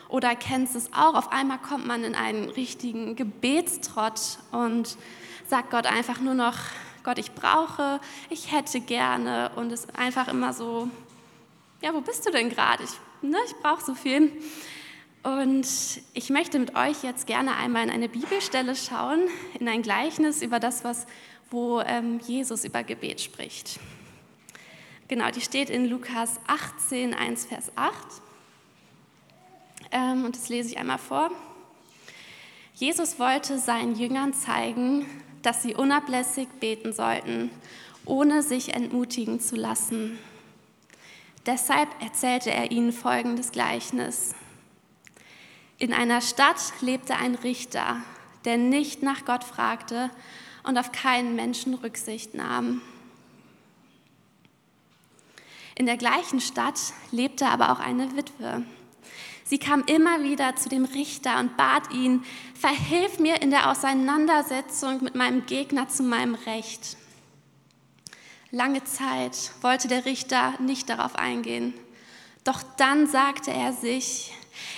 Oder 0.09 0.35
kennst 0.35 0.75
du 0.75 0.79
es 0.79 0.93
auch, 0.93 1.15
auf 1.15 1.31
einmal 1.31 1.59
kommt 1.59 1.87
man 1.87 2.03
in 2.03 2.17
einen 2.17 2.51
richtigen 2.51 3.15
Gebetstrott 3.15 4.39
und 4.51 4.97
sagt 5.47 5.71
Gott 5.71 5.87
einfach 5.87 6.19
nur 6.21 6.35
noch, 6.35 6.57
Gott, 7.05 7.19
ich 7.19 7.31
brauche, 7.31 8.01
ich 8.29 8.51
hätte 8.51 8.81
gerne 8.81 9.53
und 9.55 9.71
es 9.71 9.85
ist 9.85 9.97
einfach 9.97 10.27
immer 10.27 10.53
so, 10.53 10.91
ja, 11.81 11.95
wo 11.95 12.01
bist 12.01 12.27
du 12.27 12.33
denn 12.33 12.51
gerade? 12.51 12.83
Ich, 12.83 12.91
ne, 13.23 13.39
ich 13.47 13.55
brauche 13.63 13.85
so 13.85 13.95
viel. 13.95 14.33
Und 15.27 15.67
ich 16.15 16.31
möchte 16.31 16.61
mit 16.61 16.77
euch 16.77 17.03
jetzt 17.03 17.27
gerne 17.27 17.57
einmal 17.57 17.83
in 17.83 17.91
eine 17.91 18.09
Bibelstelle 18.09 18.77
schauen, 18.77 19.27
in 19.59 19.67
ein 19.67 19.83
Gleichnis 19.83 20.41
über 20.41 20.61
das, 20.61 20.85
was, 20.85 21.09
wo 21.51 21.81
ähm, 21.81 22.21
Jesus 22.21 22.65
über 22.65 22.85
Gebet 22.85 23.21
spricht. 23.21 23.81
Genau, 25.09 25.29
die 25.33 25.41
steht 25.41 25.69
in 25.69 25.87
Lukas 25.87 26.39
18, 26.47 27.13
1, 27.13 27.47
Vers 27.47 27.73
8. 27.75 27.97
Ähm, 29.91 30.27
und 30.27 30.37
das 30.37 30.49
lese 30.49 30.69
ich 30.69 30.79
einmal 30.79 30.99
vor. 30.99 31.33
Jesus 32.75 33.19
wollte 33.19 33.59
seinen 33.59 33.97
Jüngern 33.97 34.33
zeigen, 34.33 35.07
dass 35.43 35.61
sie 35.61 35.75
unablässig 35.75 36.47
beten 36.61 36.93
sollten, 36.93 37.51
ohne 38.05 38.45
sich 38.45 38.75
entmutigen 38.75 39.41
zu 39.41 39.57
lassen. 39.57 40.21
Deshalb 41.47 41.89
erzählte 42.01 42.53
er 42.53 42.71
ihnen 42.71 42.93
folgendes 42.93 43.51
Gleichnis. 43.51 44.37
In 45.79 45.93
einer 45.93 46.23
Stadt 46.23 46.73
lebte 46.81 47.17
ein 47.17 47.35
Richter, 47.35 47.99
der 48.47 48.57
nicht 48.57 49.03
nach 49.03 49.27
Gott 49.27 49.45
fragte 49.45 50.11
und 50.63 50.79
auf 50.79 50.91
keinen 50.91 51.37
Menschen 51.37 51.75
Rücksicht 51.75 52.35
nahm. 52.35 52.81
In 55.75 55.85
der 55.85 55.99
gleichen 55.99 56.41
Stadt 56.41 56.81
lebte 57.11 57.47
aber 57.47 57.71
auch 57.71 57.81
eine 57.81 58.17
Witwe. 58.17 58.65
Sie 59.45 59.59
kam 59.59 59.85
immer 59.85 60.23
wieder 60.23 60.57
zu 60.57 60.71
dem 60.71 60.87
Richter 60.87 61.39
und 61.39 61.59
bat 61.59 61.93
ihn, 61.93 62.25
verhilf 62.59 63.19
mir 63.19 63.43
in 63.43 63.51
der 63.51 63.71
Auseinandersetzung 63.71 65.05
mit 65.05 65.15
meinem 65.15 65.45
Gegner 65.45 65.89
zu 65.89 66.03
meinem 66.03 66.35
Recht. 66.35 66.97
Lange 68.51 68.83
Zeit 68.85 69.53
wollte 69.61 69.87
der 69.87 70.07
Richter 70.07 70.55
nicht 70.59 70.89
darauf 70.89 71.15
eingehen. 71.17 71.75
Doch 72.43 72.63
dann 72.79 73.07
sagte 73.07 73.53
er 73.53 73.75
sich, 73.75 74.33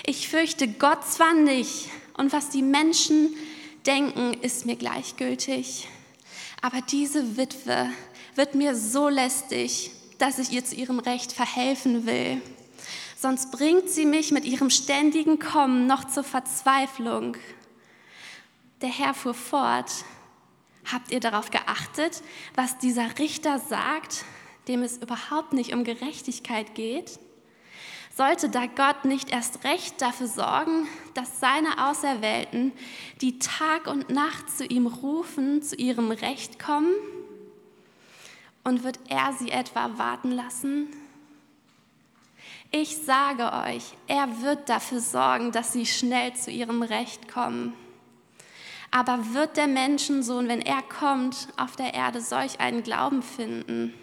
ich 0.07 0.29
fürchte 0.29 0.69
Gott 0.69 1.07
zwar 1.07 1.35
nicht 1.35 1.89
und 2.17 2.33
was 2.33 2.51
die 2.51 2.63
Menschen 2.63 3.35
denken, 3.87 4.35
ist 4.43 4.67
mir 4.67 4.77
gleichgültig, 4.77 5.89
aber 6.61 6.81
diese 6.81 7.37
Witwe 7.37 7.91
wird 8.35 8.55
mir 8.55 8.75
so 8.75 9.09
lästig, 9.09 9.91
dass 10.19 10.39
ich 10.39 10.51
ihr 10.51 10.65
zu 10.65 10.75
ihrem 10.75 10.99
Recht 10.99 11.33
verhelfen 11.33 12.07
will. 12.07 12.41
Sonst 13.17 13.51
bringt 13.51 13.89
sie 13.91 14.07
mich 14.07 14.31
mit 14.31 14.45
ihrem 14.45 14.71
ständigen 14.71 15.39
Kommen 15.39 15.87
noch 15.87 16.05
zur 16.05 16.23
Verzweiflung. 16.25 17.37
Der 18.81 18.91
Herr 18.91 19.15
fuhr 19.15 19.35
fort. 19.35 19.91
Habt 20.91 21.11
ihr 21.11 21.21
darauf 21.21 21.51
geachtet, 21.51 22.23
was 22.55 22.79
dieser 22.79 23.19
Richter 23.19 23.59
sagt, 23.59 24.25
dem 24.69 24.83
es 24.83 24.99
überhaupt 24.99 25.53
nicht 25.53 25.75
um 25.75 25.85
Gerechtigkeit 25.85 26.75
geht? 26.75 27.19
Sollte 28.19 28.49
da 28.49 28.67
Gott 28.67 29.05
nicht 29.05 29.31
erst 29.31 29.63
recht 29.63 30.03
dafür 30.03 30.27
sorgen, 30.27 30.89
dass 31.15 31.39
seine 31.39 31.87
Auserwählten, 31.89 32.73
die 33.21 33.39
Tag 33.39 33.87
und 33.87 34.11
Nacht 34.11 34.51
zu 34.51 34.67
ihm 34.67 34.89
rufen, 34.89 35.63
zu 35.63 35.77
ihrem 35.77 36.11
Recht 36.11 36.59
kommen? 36.59 36.93
Und 38.65 38.83
wird 38.83 38.99
er 39.09 39.35
sie 39.35 39.53
etwa 39.53 39.99
warten 39.99 40.33
lassen? 40.33 40.89
Ich 42.73 42.97
sage 42.97 43.53
euch, 43.53 43.85
er 44.09 44.43
wird 44.43 44.69
dafür 44.69 44.99
sorgen, 44.99 45.53
dass 45.53 45.73
sie 45.73 45.87
schnell 45.87 46.35
zu 46.35 46.51
ihrem 46.51 46.83
Recht 46.83 47.29
kommen. 47.29 47.73
Aber 48.91 49.33
wird 49.33 49.57
der 49.57 49.69
Menschensohn, 49.69 50.49
wenn 50.49 50.61
er 50.61 50.83
kommt, 50.83 51.47
auf 51.57 51.77
der 51.77 51.95
Erde 51.95 52.21
solch 52.21 52.59
einen 52.59 52.83
Glauben 52.83 53.23
finden? 53.23 53.95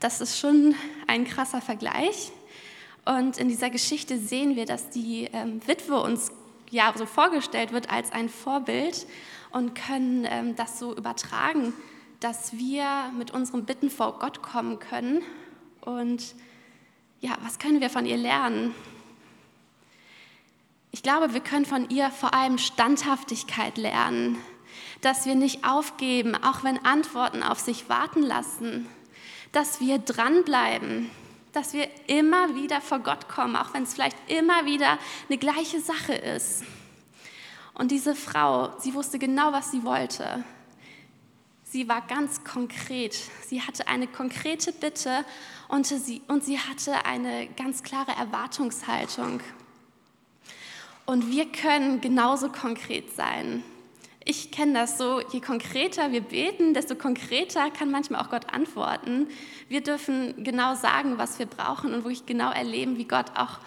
Das 0.00 0.20
ist 0.20 0.38
schon 0.38 0.76
ein 1.08 1.24
krasser 1.24 1.60
Vergleich. 1.60 2.30
Und 3.04 3.36
in 3.38 3.48
dieser 3.48 3.68
Geschichte 3.68 4.18
sehen 4.18 4.54
wir, 4.54 4.64
dass 4.64 4.90
die 4.90 5.28
ähm, 5.32 5.60
Witwe 5.66 6.00
uns 6.00 6.30
ja 6.70 6.92
so 6.96 7.04
vorgestellt 7.04 7.72
wird 7.72 7.90
als 7.90 8.12
ein 8.12 8.28
Vorbild 8.28 9.06
und 9.50 9.74
können 9.74 10.24
ähm, 10.28 10.54
das 10.54 10.78
so 10.78 10.94
übertragen, 10.94 11.72
dass 12.20 12.52
wir 12.52 13.10
mit 13.16 13.32
unseren 13.32 13.64
Bitten 13.64 13.90
vor 13.90 14.20
Gott 14.20 14.40
kommen 14.40 14.78
können. 14.78 15.22
Und 15.80 16.34
ja, 17.20 17.32
was 17.42 17.58
können 17.58 17.80
wir 17.80 17.90
von 17.90 18.06
ihr 18.06 18.18
lernen? 18.18 18.74
Ich 20.92 21.02
glaube, 21.02 21.34
wir 21.34 21.40
können 21.40 21.64
von 21.64 21.90
ihr 21.90 22.10
vor 22.10 22.34
allem 22.34 22.58
Standhaftigkeit 22.58 23.76
lernen, 23.76 24.38
dass 25.00 25.26
wir 25.26 25.34
nicht 25.34 25.64
aufgeben, 25.66 26.36
auch 26.36 26.62
wenn 26.62 26.84
Antworten 26.84 27.42
auf 27.42 27.58
sich 27.58 27.88
warten 27.88 28.22
lassen 28.22 28.86
dass 29.58 29.80
wir 29.80 29.98
dranbleiben, 29.98 31.10
dass 31.52 31.72
wir 31.72 31.88
immer 32.06 32.54
wieder 32.54 32.80
vor 32.80 33.00
Gott 33.00 33.28
kommen, 33.28 33.56
auch 33.56 33.74
wenn 33.74 33.82
es 33.82 33.94
vielleicht 33.94 34.16
immer 34.30 34.66
wieder 34.66 35.00
eine 35.28 35.36
gleiche 35.36 35.80
Sache 35.80 36.14
ist. 36.14 36.62
Und 37.74 37.90
diese 37.90 38.14
Frau, 38.14 38.78
sie 38.78 38.94
wusste 38.94 39.18
genau, 39.18 39.50
was 39.50 39.72
sie 39.72 39.82
wollte. 39.82 40.44
Sie 41.64 41.88
war 41.88 42.02
ganz 42.02 42.44
konkret. 42.44 43.18
Sie 43.48 43.60
hatte 43.60 43.88
eine 43.88 44.06
konkrete 44.06 44.72
Bitte 44.72 45.24
und 45.66 45.88
sie, 45.88 46.22
und 46.28 46.44
sie 46.44 46.60
hatte 46.60 47.04
eine 47.04 47.48
ganz 47.48 47.82
klare 47.82 48.12
Erwartungshaltung. 48.12 49.40
Und 51.04 51.32
wir 51.32 51.50
können 51.50 52.00
genauso 52.00 52.48
konkret 52.48 53.12
sein 53.16 53.64
ich 54.28 54.50
kenne 54.50 54.74
das 54.74 54.98
so, 54.98 55.22
je 55.32 55.40
konkreter 55.40 56.12
wir 56.12 56.20
beten, 56.20 56.74
desto 56.74 56.94
konkreter 56.94 57.70
kann 57.70 57.90
manchmal 57.90 58.20
auch 58.20 58.28
Gott 58.28 58.52
antworten. 58.52 59.26
Wir 59.70 59.82
dürfen 59.82 60.44
genau 60.44 60.74
sagen, 60.74 61.16
was 61.16 61.38
wir 61.38 61.46
brauchen 61.46 61.94
und 61.94 62.04
wirklich 62.04 62.26
genau 62.26 62.50
erleben, 62.50 62.98
wie 62.98 63.06
Gott 63.06 63.30
auch 63.36 63.58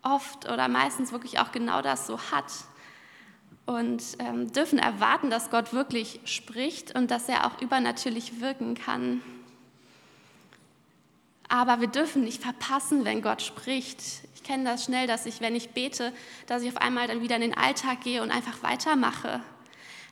oft 0.00 0.50
oder 0.50 0.68
meistens 0.68 1.12
wirklich 1.12 1.38
auch 1.38 1.52
genau 1.52 1.82
das 1.82 2.06
so 2.06 2.18
hat. 2.18 2.50
Und 3.66 4.02
ähm, 4.20 4.50
dürfen 4.50 4.78
erwarten, 4.78 5.28
dass 5.28 5.50
Gott 5.50 5.74
wirklich 5.74 6.20
spricht 6.24 6.96
und 6.96 7.10
dass 7.10 7.28
er 7.28 7.46
auch 7.46 7.60
übernatürlich 7.60 8.40
wirken 8.40 8.76
kann. 8.76 9.20
Aber 11.46 11.82
wir 11.82 11.88
dürfen 11.88 12.24
nicht 12.24 12.42
verpassen, 12.42 13.04
wenn 13.04 13.20
Gott 13.20 13.42
spricht. 13.42 14.00
Ich 14.34 14.44
kenne 14.44 14.64
das 14.64 14.84
schnell, 14.84 15.06
dass 15.06 15.26
ich, 15.26 15.42
wenn 15.42 15.54
ich 15.54 15.70
bete, 15.70 16.14
dass 16.46 16.62
ich 16.62 16.70
auf 16.70 16.78
einmal 16.78 17.06
dann 17.06 17.20
wieder 17.20 17.36
in 17.36 17.42
den 17.42 17.54
Alltag 17.54 18.00
gehe 18.00 18.22
und 18.22 18.30
einfach 18.30 18.62
weitermache. 18.62 19.42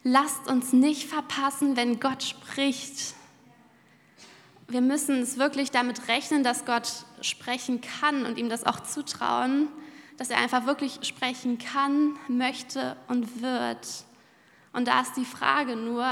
Lasst 0.05 0.49
uns 0.49 0.73
nicht 0.73 1.09
verpassen, 1.09 1.77
wenn 1.77 2.01
Gott 2.01 2.23
spricht. 2.23 3.15
Wir 4.69 4.81
müssen 4.81 5.23
es 5.23 5.39
wirklich 5.39 5.71
damit 5.71 6.09
rechnen, 6.09 6.45
dass 6.45 6.65
Gott 6.65 6.89
sprechen 7.21 7.81
kann 7.81 8.27
und 8.27 8.39
ihm 8.39 8.49
das 8.49 8.65
auch 8.65 8.81
zutrauen, 8.81 9.69
dass 10.17 10.31
er 10.31 10.39
einfach 10.39 10.67
wirklich 10.67 11.01
sprechen 11.03 11.59
kann, 11.59 12.17
möchte 12.29 12.97
und 13.09 13.43
wird. 13.43 14.05
Und 14.73 14.89
da 14.89 15.01
ist 15.01 15.17
die 15.17 15.25
Frage 15.25 15.75
nur, 15.75 16.07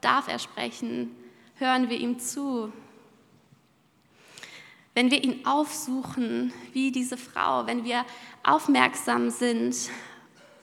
darf 0.00 0.28
er 0.28 0.38
sprechen? 0.38 1.14
Hören 1.56 1.88
wir 1.88 1.98
ihm 1.98 2.18
zu? 2.18 2.72
Wenn 4.94 5.10
wir 5.10 5.22
ihn 5.24 5.46
aufsuchen, 5.46 6.52
wie 6.72 6.92
diese 6.92 7.16
Frau, 7.16 7.66
wenn 7.66 7.84
wir 7.84 8.04
aufmerksam 8.42 9.30
sind 9.30 9.74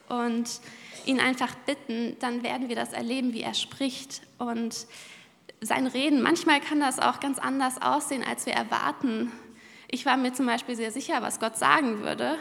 und 0.08 0.60
ihn 1.04 1.20
einfach 1.20 1.54
bitten, 1.66 2.16
dann 2.20 2.42
werden 2.42 2.68
wir 2.68 2.76
das 2.76 2.92
erleben, 2.92 3.32
wie 3.32 3.42
er 3.42 3.54
spricht 3.54 4.22
und 4.38 4.86
sein 5.60 5.86
Reden. 5.86 6.22
Manchmal 6.22 6.60
kann 6.60 6.80
das 6.80 6.98
auch 6.98 7.20
ganz 7.20 7.38
anders 7.38 7.80
aussehen, 7.80 8.24
als 8.24 8.46
wir 8.46 8.52
erwarten. 8.52 9.32
Ich 9.88 10.04
war 10.04 10.16
mir 10.16 10.32
zum 10.32 10.46
Beispiel 10.46 10.76
sehr 10.76 10.90
sicher, 10.90 11.22
was 11.22 11.40
Gott 11.40 11.56
sagen 11.56 12.02
würde. 12.02 12.38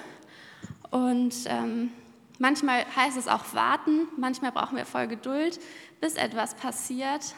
Und 0.91 1.33
ähm, 1.45 1.91
manchmal 2.39 2.85
heißt 2.95 3.17
es 3.17 3.27
auch 3.27 3.53
warten, 3.53 4.07
manchmal 4.17 4.51
brauchen 4.51 4.77
wir 4.77 4.85
voll 4.85 5.07
Geduld, 5.07 5.59
bis 6.01 6.15
etwas 6.15 6.55
passiert. 6.55 7.35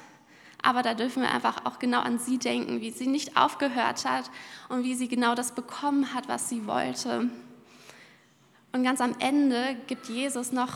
Aber 0.61 0.81
da 0.81 0.93
dürfen 0.93 1.21
wir 1.21 1.31
einfach 1.31 1.65
auch 1.65 1.77
genau 1.77 1.99
an 1.99 2.19
sie 2.19 2.39
denken, 2.39 2.81
wie 2.81 2.91
sie 2.91 3.07
nicht 3.07 3.37
aufgehört 3.37 4.05
hat 4.05 4.31
und 4.69 4.83
wie 4.83 4.95
sie 4.95 5.07
genau 5.07 5.35
das 5.35 5.53
bekommen 5.53 6.13
hat, 6.13 6.27
was 6.27 6.49
sie 6.49 6.65
wollte. 6.65 7.29
Und 8.71 8.83
ganz 8.83 9.01
am 9.01 9.15
Ende 9.19 9.75
gibt 9.87 10.07
Jesus 10.07 10.51
noch 10.51 10.73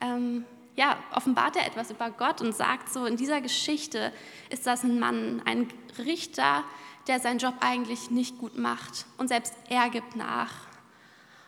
ähm, 0.00 0.44
ja, 0.76 0.96
offenbart 1.14 1.56
er 1.56 1.66
etwas 1.66 1.90
über 1.90 2.10
Gott 2.10 2.40
und 2.40 2.54
sagt 2.54 2.90
so, 2.90 3.04
in 3.04 3.16
dieser 3.16 3.40
Geschichte 3.40 4.12
ist 4.48 4.66
das 4.66 4.82
ein 4.82 4.98
Mann, 4.98 5.42
ein 5.44 5.68
Richter, 5.98 6.64
der 7.06 7.20
seinen 7.20 7.38
Job 7.38 7.54
eigentlich 7.60 8.10
nicht 8.10 8.38
gut 8.38 8.56
macht 8.56 9.04
und 9.18 9.28
selbst 9.28 9.54
er 9.68 9.90
gibt 9.90 10.16
nach. 10.16 10.52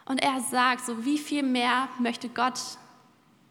Und 0.05 0.23
er 0.23 0.41
sagt 0.41 0.85
so, 0.85 1.05
wie 1.05 1.19
viel 1.19 1.43
mehr 1.43 1.89
möchte 1.99 2.29
Gott 2.29 2.61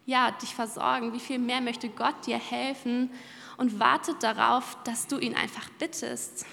ja, 0.04 0.30
dich 0.30 0.54
versorgen, 0.54 1.12
wie 1.12 1.20
viel 1.20 1.38
mehr 1.38 1.60
möchte 1.60 1.88
Gott 1.88 2.26
dir 2.26 2.38
helfen 2.38 3.10
und 3.56 3.80
wartet 3.80 4.22
darauf, 4.22 4.76
dass 4.84 5.06
du 5.06 5.18
ihn 5.18 5.34
einfach 5.34 5.68
bittest. 5.78 6.44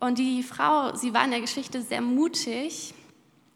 Und 0.00 0.18
die 0.18 0.42
Frau, 0.42 0.94
sie 0.94 1.12
war 1.14 1.24
in 1.24 1.30
der 1.30 1.40
Geschichte 1.40 1.82
sehr 1.82 2.00
mutig. 2.00 2.94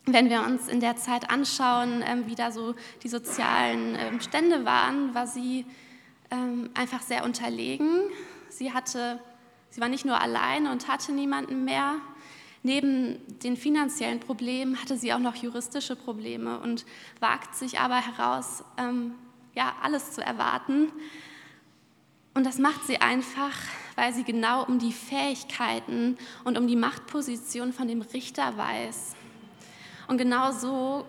Wenn 0.08 0.30
wir 0.30 0.42
uns 0.42 0.68
in 0.68 0.78
der 0.78 0.94
Zeit 0.94 1.30
anschauen, 1.30 2.04
ähm, 2.06 2.28
wie 2.28 2.36
da 2.36 2.52
so 2.52 2.76
die 3.02 3.08
sozialen 3.08 3.96
ähm, 3.98 4.20
Stände 4.20 4.64
waren, 4.64 5.14
war 5.16 5.26
sie 5.26 5.66
ähm, 6.30 6.70
einfach 6.74 7.02
sehr 7.02 7.24
unterlegen. 7.24 7.88
Sie 8.48 8.72
hatte, 8.72 9.18
sie 9.70 9.80
war 9.80 9.88
nicht 9.88 10.04
nur 10.04 10.20
alleine 10.20 10.70
und 10.70 10.86
hatte 10.86 11.10
niemanden 11.10 11.64
mehr. 11.64 11.96
Neben 12.62 13.18
den 13.42 13.56
finanziellen 13.56 14.20
Problemen 14.20 14.80
hatte 14.80 14.96
sie 14.96 15.12
auch 15.12 15.18
noch 15.18 15.34
juristische 15.34 15.96
Probleme 15.96 16.60
und 16.60 16.86
wagt 17.20 17.54
sich 17.54 17.78
aber 17.78 17.96
heraus, 17.96 18.64
ja, 19.54 19.72
alles 19.82 20.12
zu 20.12 20.20
erwarten. 20.20 20.90
Und 22.34 22.44
das 22.44 22.58
macht 22.58 22.84
sie 22.84 23.00
einfach, 23.00 23.56
weil 23.94 24.12
sie 24.12 24.24
genau 24.24 24.64
um 24.64 24.80
die 24.80 24.92
Fähigkeiten 24.92 26.18
und 26.42 26.58
um 26.58 26.66
die 26.66 26.74
Machtposition 26.74 27.72
von 27.72 27.86
dem 27.86 28.02
Richter 28.02 28.56
weiß. 28.56 29.14
Und 30.06 30.18
genau 30.18 30.52
so 30.52 31.04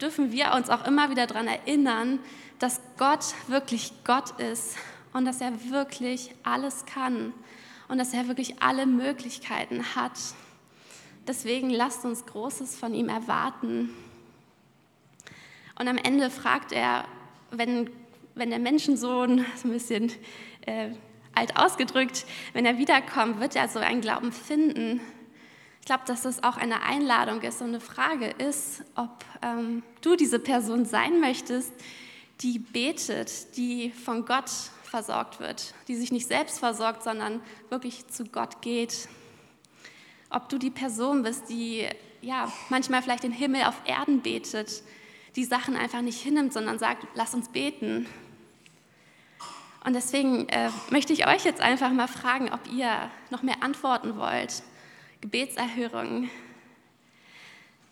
dürfen 0.00 0.32
wir 0.32 0.52
uns 0.54 0.70
auch 0.70 0.86
immer 0.86 1.10
wieder 1.10 1.26
daran 1.26 1.48
erinnern, 1.48 2.20
dass 2.58 2.80
Gott 2.98 3.34
wirklich 3.48 3.92
Gott 4.04 4.38
ist 4.38 4.76
und 5.12 5.24
dass 5.24 5.40
er 5.40 5.70
wirklich 5.70 6.34
alles 6.42 6.84
kann 6.86 7.32
und 7.88 7.98
dass 7.98 8.14
er 8.14 8.28
wirklich 8.28 8.62
alle 8.62 8.86
Möglichkeiten 8.86 9.94
hat. 9.96 10.12
Deswegen 11.26 11.70
lasst 11.70 12.04
uns 12.04 12.24
Großes 12.26 12.76
von 12.76 12.94
ihm 12.94 13.08
erwarten. 13.08 13.90
Und 15.78 15.88
am 15.88 15.96
Ende 15.96 16.30
fragt 16.30 16.72
er, 16.72 17.04
wenn, 17.50 17.90
wenn 18.34 18.50
der 18.50 18.58
Menschensohn, 18.58 19.44
so 19.56 19.68
ein 19.68 19.72
bisschen 19.72 20.12
äh, 20.66 20.90
alt 21.34 21.56
ausgedrückt, 21.56 22.26
wenn 22.52 22.66
er 22.66 22.78
wiederkommt, 22.78 23.40
wird 23.40 23.56
er 23.56 23.68
so 23.68 23.78
einen 23.78 24.00
Glauben 24.00 24.32
finden. 24.32 25.00
Ich 25.80 25.86
glaube, 25.86 26.04
dass 26.06 26.22
das 26.22 26.42
auch 26.42 26.56
eine 26.56 26.82
Einladung 26.82 27.40
ist 27.42 27.60
und 27.60 27.68
eine 27.68 27.80
Frage 27.80 28.26
ist, 28.26 28.82
ob 28.94 29.24
ähm, 29.42 29.82
du 30.02 30.14
diese 30.14 30.38
Person 30.38 30.84
sein 30.84 31.20
möchtest, 31.20 31.72
die 32.40 32.58
betet, 32.58 33.56
die 33.56 33.90
von 33.90 34.24
Gott 34.24 34.50
versorgt 34.84 35.40
wird, 35.40 35.74
die 35.88 35.96
sich 35.96 36.12
nicht 36.12 36.26
selbst 36.26 36.58
versorgt, 36.58 37.02
sondern 37.02 37.40
wirklich 37.68 38.06
zu 38.08 38.24
Gott 38.24 38.60
geht. 38.62 39.08
Ob 40.30 40.48
du 40.48 40.58
die 40.58 40.70
Person 40.70 41.22
bist, 41.22 41.48
die 41.48 41.86
ja 42.22 42.52
manchmal 42.68 43.02
vielleicht 43.02 43.22
den 43.22 43.32
Himmel 43.32 43.64
auf 43.64 43.80
Erden 43.84 44.20
betet, 44.20 44.82
die 45.36 45.44
Sachen 45.44 45.76
einfach 45.76 46.02
nicht 46.02 46.20
hinnimmt, 46.20 46.52
sondern 46.52 46.78
sagt, 46.78 47.06
lass 47.14 47.34
uns 47.34 47.48
beten. 47.48 48.06
Und 49.84 49.94
deswegen 49.94 50.48
äh, 50.48 50.70
möchte 50.90 51.12
ich 51.12 51.26
euch 51.26 51.44
jetzt 51.44 51.60
einfach 51.60 51.90
mal 51.90 52.08
fragen, 52.08 52.52
ob 52.52 52.60
ihr 52.70 53.10
noch 53.30 53.42
mehr 53.42 53.62
antworten 53.62 54.16
wollt. 54.18 54.62
Gebetserhörungen. 55.20 56.30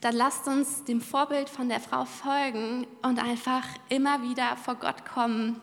Dann 0.01 0.15
lasst 0.15 0.47
uns 0.47 0.85
dem 0.85 1.01
Vorbild 1.01 1.49
von 1.49 1.69
der 1.69 1.81
Frau 1.81 2.05
folgen 2.05 2.87
und 3.03 3.19
einfach 3.19 3.65
immer 3.89 4.23
wieder 4.23 4.57
vor 4.57 4.77
Gott 4.77 5.05
kommen, 5.05 5.61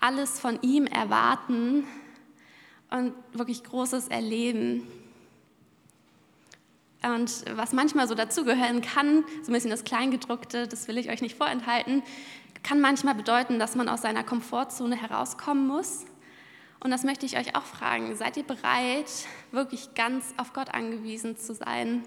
alles 0.00 0.40
von 0.40 0.60
ihm 0.62 0.86
erwarten 0.86 1.84
und 2.90 3.12
wirklich 3.32 3.64
Großes 3.64 4.08
erleben. 4.08 4.86
Und 7.02 7.44
was 7.54 7.72
manchmal 7.72 8.08
so 8.08 8.14
dazugehören 8.14 8.80
kann, 8.80 9.24
so 9.42 9.50
ein 9.50 9.54
bisschen 9.54 9.70
das 9.70 9.84
Kleingedruckte, 9.84 10.66
das 10.66 10.88
will 10.88 10.98
ich 10.98 11.10
euch 11.10 11.20
nicht 11.20 11.36
vorenthalten, 11.36 12.02
kann 12.62 12.80
manchmal 12.80 13.14
bedeuten, 13.14 13.58
dass 13.58 13.76
man 13.76 13.88
aus 13.88 14.02
seiner 14.02 14.24
Komfortzone 14.24 14.96
herauskommen 14.96 15.68
muss. 15.68 16.06
Und 16.86 16.92
das 16.92 17.02
möchte 17.02 17.26
ich 17.26 17.36
euch 17.36 17.56
auch 17.56 17.64
fragen. 17.64 18.14
Seid 18.14 18.36
ihr 18.36 18.44
bereit, 18.44 19.10
wirklich 19.50 19.94
ganz 19.96 20.32
auf 20.36 20.52
Gott 20.52 20.72
angewiesen 20.72 21.36
zu 21.36 21.52
sein, 21.52 22.04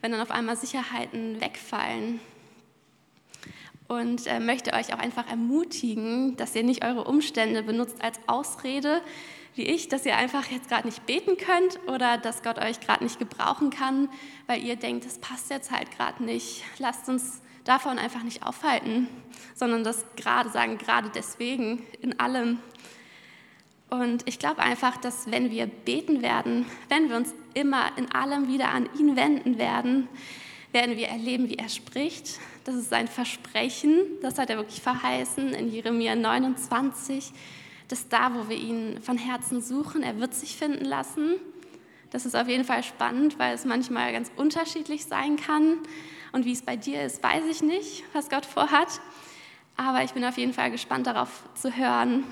wenn 0.00 0.12
dann 0.12 0.22
auf 0.22 0.30
einmal 0.30 0.56
Sicherheiten 0.56 1.42
wegfallen? 1.42 2.20
Und 3.86 4.26
äh, 4.26 4.40
möchte 4.40 4.72
euch 4.72 4.94
auch 4.94 4.98
einfach 4.98 5.28
ermutigen, 5.28 6.38
dass 6.38 6.54
ihr 6.54 6.62
nicht 6.62 6.86
eure 6.86 7.04
Umstände 7.04 7.62
benutzt 7.62 7.96
als 8.00 8.18
Ausrede, 8.26 9.02
wie 9.56 9.64
ich, 9.64 9.88
dass 9.88 10.06
ihr 10.06 10.16
einfach 10.16 10.46
jetzt 10.46 10.70
gerade 10.70 10.86
nicht 10.86 11.04
beten 11.04 11.36
könnt 11.36 11.78
oder 11.86 12.16
dass 12.16 12.42
Gott 12.42 12.56
euch 12.56 12.80
gerade 12.80 13.04
nicht 13.04 13.18
gebrauchen 13.18 13.68
kann, 13.68 14.08
weil 14.46 14.64
ihr 14.64 14.76
denkt, 14.76 15.04
das 15.04 15.18
passt 15.18 15.50
jetzt 15.50 15.70
halt 15.70 15.90
gerade 15.90 16.24
nicht. 16.24 16.64
Lasst 16.78 17.10
uns 17.10 17.42
davon 17.64 17.98
einfach 17.98 18.22
nicht 18.22 18.42
aufhalten, 18.42 19.06
sondern 19.54 19.84
das 19.84 20.02
gerade 20.16 20.48
sagen, 20.48 20.78
gerade 20.78 21.10
deswegen 21.14 21.82
in 22.00 22.18
allem. 22.18 22.60
Und 23.90 24.22
ich 24.26 24.38
glaube 24.38 24.60
einfach, 24.60 24.96
dass 24.96 25.30
wenn 25.30 25.50
wir 25.50 25.66
beten 25.66 26.22
werden, 26.22 26.66
wenn 26.88 27.08
wir 27.08 27.16
uns 27.16 27.34
immer 27.54 27.96
in 27.96 28.10
allem 28.12 28.48
wieder 28.48 28.70
an 28.70 28.88
ihn 28.98 29.16
wenden 29.16 29.58
werden, 29.58 30.08
werden 30.72 30.96
wir 30.96 31.08
erleben, 31.08 31.48
wie 31.48 31.56
er 31.56 31.68
spricht. 31.68 32.40
Das 32.64 32.74
ist 32.74 32.90
sein 32.90 33.06
Versprechen, 33.06 34.00
das 34.22 34.38
hat 34.38 34.50
er 34.50 34.56
wirklich 34.56 34.82
verheißen 34.82 35.50
in 35.52 35.70
Jeremia 35.70 36.16
29, 36.16 37.32
dass 37.88 38.08
da, 38.08 38.34
wo 38.34 38.48
wir 38.48 38.56
ihn 38.56 39.00
von 39.00 39.16
Herzen 39.16 39.62
suchen, 39.62 40.02
er 40.02 40.18
wird 40.18 40.34
sich 40.34 40.56
finden 40.56 40.84
lassen. 40.84 41.36
Das 42.10 42.26
ist 42.26 42.34
auf 42.34 42.48
jeden 42.48 42.64
Fall 42.64 42.82
spannend, 42.82 43.38
weil 43.38 43.54
es 43.54 43.64
manchmal 43.64 44.12
ganz 44.12 44.30
unterschiedlich 44.36 45.04
sein 45.04 45.36
kann. 45.36 45.78
Und 46.32 46.44
wie 46.44 46.52
es 46.52 46.62
bei 46.62 46.76
dir 46.76 47.02
ist, 47.02 47.22
weiß 47.22 47.44
ich 47.50 47.62
nicht, 47.62 48.02
was 48.12 48.28
Gott 48.28 48.46
vorhat. 48.46 49.00
Aber 49.76 50.02
ich 50.02 50.12
bin 50.12 50.24
auf 50.24 50.38
jeden 50.38 50.52
Fall 50.52 50.70
gespannt 50.70 51.06
darauf 51.06 51.42
zu 51.54 51.76
hören, 51.76 52.24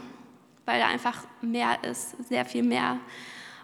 weil 0.64 0.80
da 0.80 0.86
einfach 0.86 1.24
mehr 1.40 1.82
ist, 1.84 2.16
sehr 2.28 2.44
viel 2.44 2.62
mehr. 2.62 2.98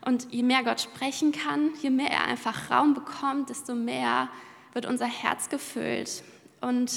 Und 0.05 0.33
je 0.33 0.43
mehr 0.43 0.63
Gott 0.63 0.81
sprechen 0.81 1.33
kann, 1.33 1.71
je 1.83 1.91
mehr 1.91 2.11
er 2.11 2.25
einfach 2.25 2.71
Raum 2.71 2.95
bekommt, 2.95 3.51
desto 3.51 3.75
mehr 3.75 4.29
wird 4.73 4.87
unser 4.87 5.07
Herz 5.07 5.49
gefüllt. 5.49 6.23
Und 6.61 6.91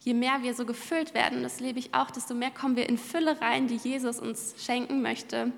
je 0.00 0.14
mehr 0.14 0.42
wir 0.42 0.54
so 0.54 0.64
gefüllt 0.64 1.14
werden, 1.14 1.42
das 1.42 1.60
lebe 1.60 1.78
ich 1.78 1.94
auch, 1.94 2.10
desto 2.10 2.34
mehr 2.34 2.50
kommen 2.50 2.76
wir 2.76 2.88
in 2.88 2.98
Fülle 2.98 3.40
rein, 3.40 3.66
die 3.66 3.76
Jesus 3.76 4.20
uns 4.20 4.54
schenken 4.58 5.02
möchte. 5.02 5.52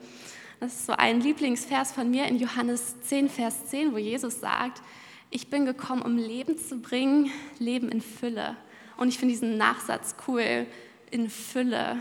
Das 0.60 0.74
ist 0.74 0.86
so 0.86 0.92
ein 0.92 1.20
Lieblingsvers 1.20 1.92
von 1.92 2.10
mir 2.10 2.26
in 2.26 2.38
Johannes 2.38 3.00
10, 3.02 3.28
Vers 3.28 3.66
10, 3.66 3.92
wo 3.92 3.98
Jesus 3.98 4.40
sagt, 4.40 4.82
ich 5.30 5.48
bin 5.48 5.64
gekommen, 5.64 6.02
um 6.02 6.16
Leben 6.16 6.58
zu 6.58 6.80
bringen, 6.80 7.30
Leben 7.58 7.88
in 7.88 8.00
Fülle. 8.00 8.56
Und 8.96 9.08
ich 9.08 9.18
finde 9.18 9.32
diesen 9.32 9.56
Nachsatz 9.56 10.16
cool, 10.26 10.66
in 11.10 11.30
Fülle. 11.30 11.98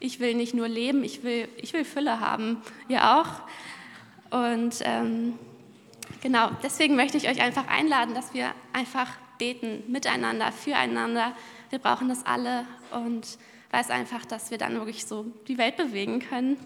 Ich 0.00 0.18
will 0.18 0.34
nicht 0.34 0.54
nur 0.54 0.66
leben, 0.66 1.04
ich 1.04 1.22
will, 1.22 1.48
ich 1.58 1.72
will 1.74 1.84
Fülle 1.84 2.20
haben. 2.20 2.62
Ihr 2.88 3.16
auch? 3.16 3.42
Und 4.30 4.76
ähm, 4.82 5.38
genau, 6.22 6.50
deswegen 6.62 6.96
möchte 6.96 7.18
ich 7.18 7.28
euch 7.28 7.42
einfach 7.42 7.68
einladen, 7.68 8.14
dass 8.14 8.32
wir 8.32 8.52
einfach 8.72 9.08
beten, 9.38 9.84
miteinander, 9.88 10.52
füreinander. 10.52 11.36
Wir 11.68 11.78
brauchen 11.78 12.08
das 12.08 12.24
alle 12.24 12.64
und 12.90 13.38
weiß 13.70 13.90
einfach, 13.90 14.24
dass 14.24 14.50
wir 14.50 14.58
dann 14.58 14.74
wirklich 14.74 15.04
so 15.04 15.26
die 15.48 15.58
Welt 15.58 15.76
bewegen 15.76 16.20
können. 16.20 16.56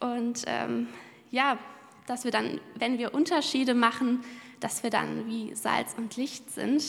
Und 0.00 0.44
ähm, 0.46 0.88
ja, 1.30 1.58
dass 2.06 2.24
wir 2.24 2.30
dann, 2.30 2.60
wenn 2.76 2.98
wir 2.98 3.14
Unterschiede 3.14 3.74
machen, 3.74 4.24
dass 4.60 4.82
wir 4.82 4.90
dann 4.90 5.26
wie 5.26 5.54
Salz 5.54 5.94
und 5.96 6.16
Licht 6.16 6.50
sind. 6.50 6.82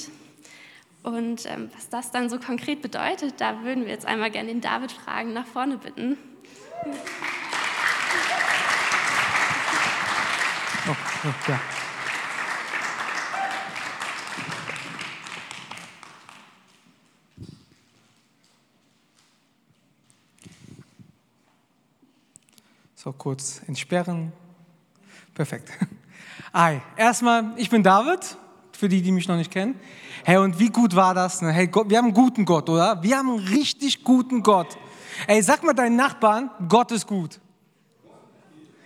Und 1.06 1.46
ähm, 1.46 1.70
was 1.76 1.88
das 1.90 2.10
dann 2.10 2.30
so 2.32 2.40
konkret 2.40 2.82
bedeutet, 2.82 3.40
da 3.40 3.62
würden 3.62 3.86
wir 3.86 3.92
jetzt 3.92 4.08
einmal 4.08 4.32
gerne 4.32 4.48
den 4.48 4.60
David 4.60 4.92
fragen, 4.92 5.34
nach 5.34 5.46
vorne 5.46 5.78
bitten. 5.78 6.18
Oh, 10.88 10.96
oh, 11.26 11.34
ja. 11.48 11.60
So 22.96 23.14
kurz 23.14 23.62
entsperren. 23.68 24.34
Perfekt. 25.36 25.70
Hi, 26.52 26.82
erstmal, 26.98 27.54
ich 27.58 27.70
bin 27.70 27.84
David, 27.84 28.38
für 28.76 28.90
die, 28.90 29.02
die 29.02 29.12
mich 29.12 29.28
noch 29.28 29.38
nicht 29.38 29.52
kennen. 29.52 29.80
Hey, 30.24 30.38
und 30.38 30.60
wie 30.60 30.70
gut 30.70 30.96
war 30.96 31.14
das? 31.14 31.42
Ne? 31.42 31.52
Hey, 31.52 31.68
Gott, 31.68 31.90
wir 31.90 31.98
haben 31.98 32.06
einen 32.06 32.14
guten 32.14 32.46
Gott, 32.46 32.70
oder? 32.70 33.02
Wir 33.02 33.18
haben 33.18 33.30
einen 33.30 33.48
richtig 33.48 34.04
guten 34.04 34.44
Gott. 34.44 34.78
Ey, 35.28 35.42
sag 35.42 35.64
mal 35.64 35.74
deinen 35.74 35.96
Nachbarn, 35.96 36.50
Gott 36.68 36.92
ist 36.92 37.08
gut. 37.08 37.40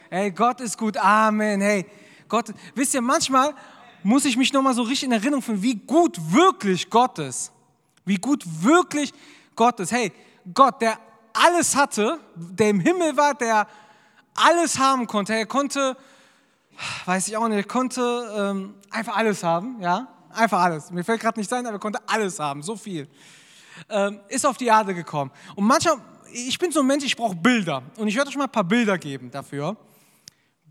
Ey, 0.10 0.32
Gott 0.32 0.62
ist 0.62 0.78
gut. 0.78 0.97
Amen. 0.97 1.62
Hey, 1.62 1.86
Gott, 2.28 2.54
wisst 2.75 2.93
ihr, 2.93 3.02
manchmal 3.02 3.54
muss 4.04 4.25
ich 4.25 4.38
mich 4.38 4.54
nochmal 4.54 4.73
so 4.73 4.84
richtig 4.84 5.06
in 5.06 5.12
Erinnerung 5.12 5.41
finden, 5.41 5.62
wie 5.62 5.75
gut 5.75 6.17
wirklich 6.32 6.89
Gott 6.89 7.19
ist. 7.19 7.52
Wie 8.06 8.17
gut 8.17 8.43
wirklich 8.63 9.13
Gottes. 9.56 9.91
Hey, 9.91 10.12
Gott, 10.54 10.82
der 10.82 10.97
alles 11.34 11.75
hatte, 11.75 12.19
der 12.36 12.69
im 12.69 12.80
Himmel 12.80 13.15
war, 13.17 13.36
der 13.36 13.67
alles 14.36 14.80
haben 14.80 15.06
konnte. 15.06 15.34
Er 15.34 15.45
konnte, 15.45 15.97
weiß 17.06 17.28
ich 17.28 17.38
auch 17.38 17.48
nicht, 17.48 17.58
er 17.58 17.63
konnte 17.63 18.02
ähm, 18.38 18.76
einfach 18.89 19.18
alles 19.18 19.44
haben, 19.44 19.82
ja, 19.82 20.08
einfach 20.34 20.62
alles. 20.62 20.92
Mir 20.92 21.04
fällt 21.04 21.22
gerade 21.22 21.39
nicht 21.39 21.50
sein, 21.50 21.65
aber 21.65 21.76
er 21.78 21.80
konnte 21.80 22.00
alles 22.08 22.39
haben, 22.39 22.62
so 22.62 22.76
viel. 22.76 23.08
Ähm, 23.89 24.20
ist 24.28 24.46
auf 24.46 24.58
die 24.58 24.68
Erde 24.68 24.94
gekommen. 24.94 25.32
Und 25.56 25.65
manchmal, 25.65 25.98
ich 26.32 26.58
bin 26.60 26.72
so 26.72 26.82
ein 26.82 26.88
Mensch, 26.88 27.04
ich 27.06 27.15
brauche 27.15 27.36
Bilder. 27.36 27.84
Und 27.98 28.08
ich 28.08 28.15
werde 28.15 28.30
euch 28.30 28.36
mal 28.36 28.46
ein 28.46 28.52
paar 28.52 28.63
Bilder 28.63 28.98
geben 28.98 29.32
dafür. 29.32 29.78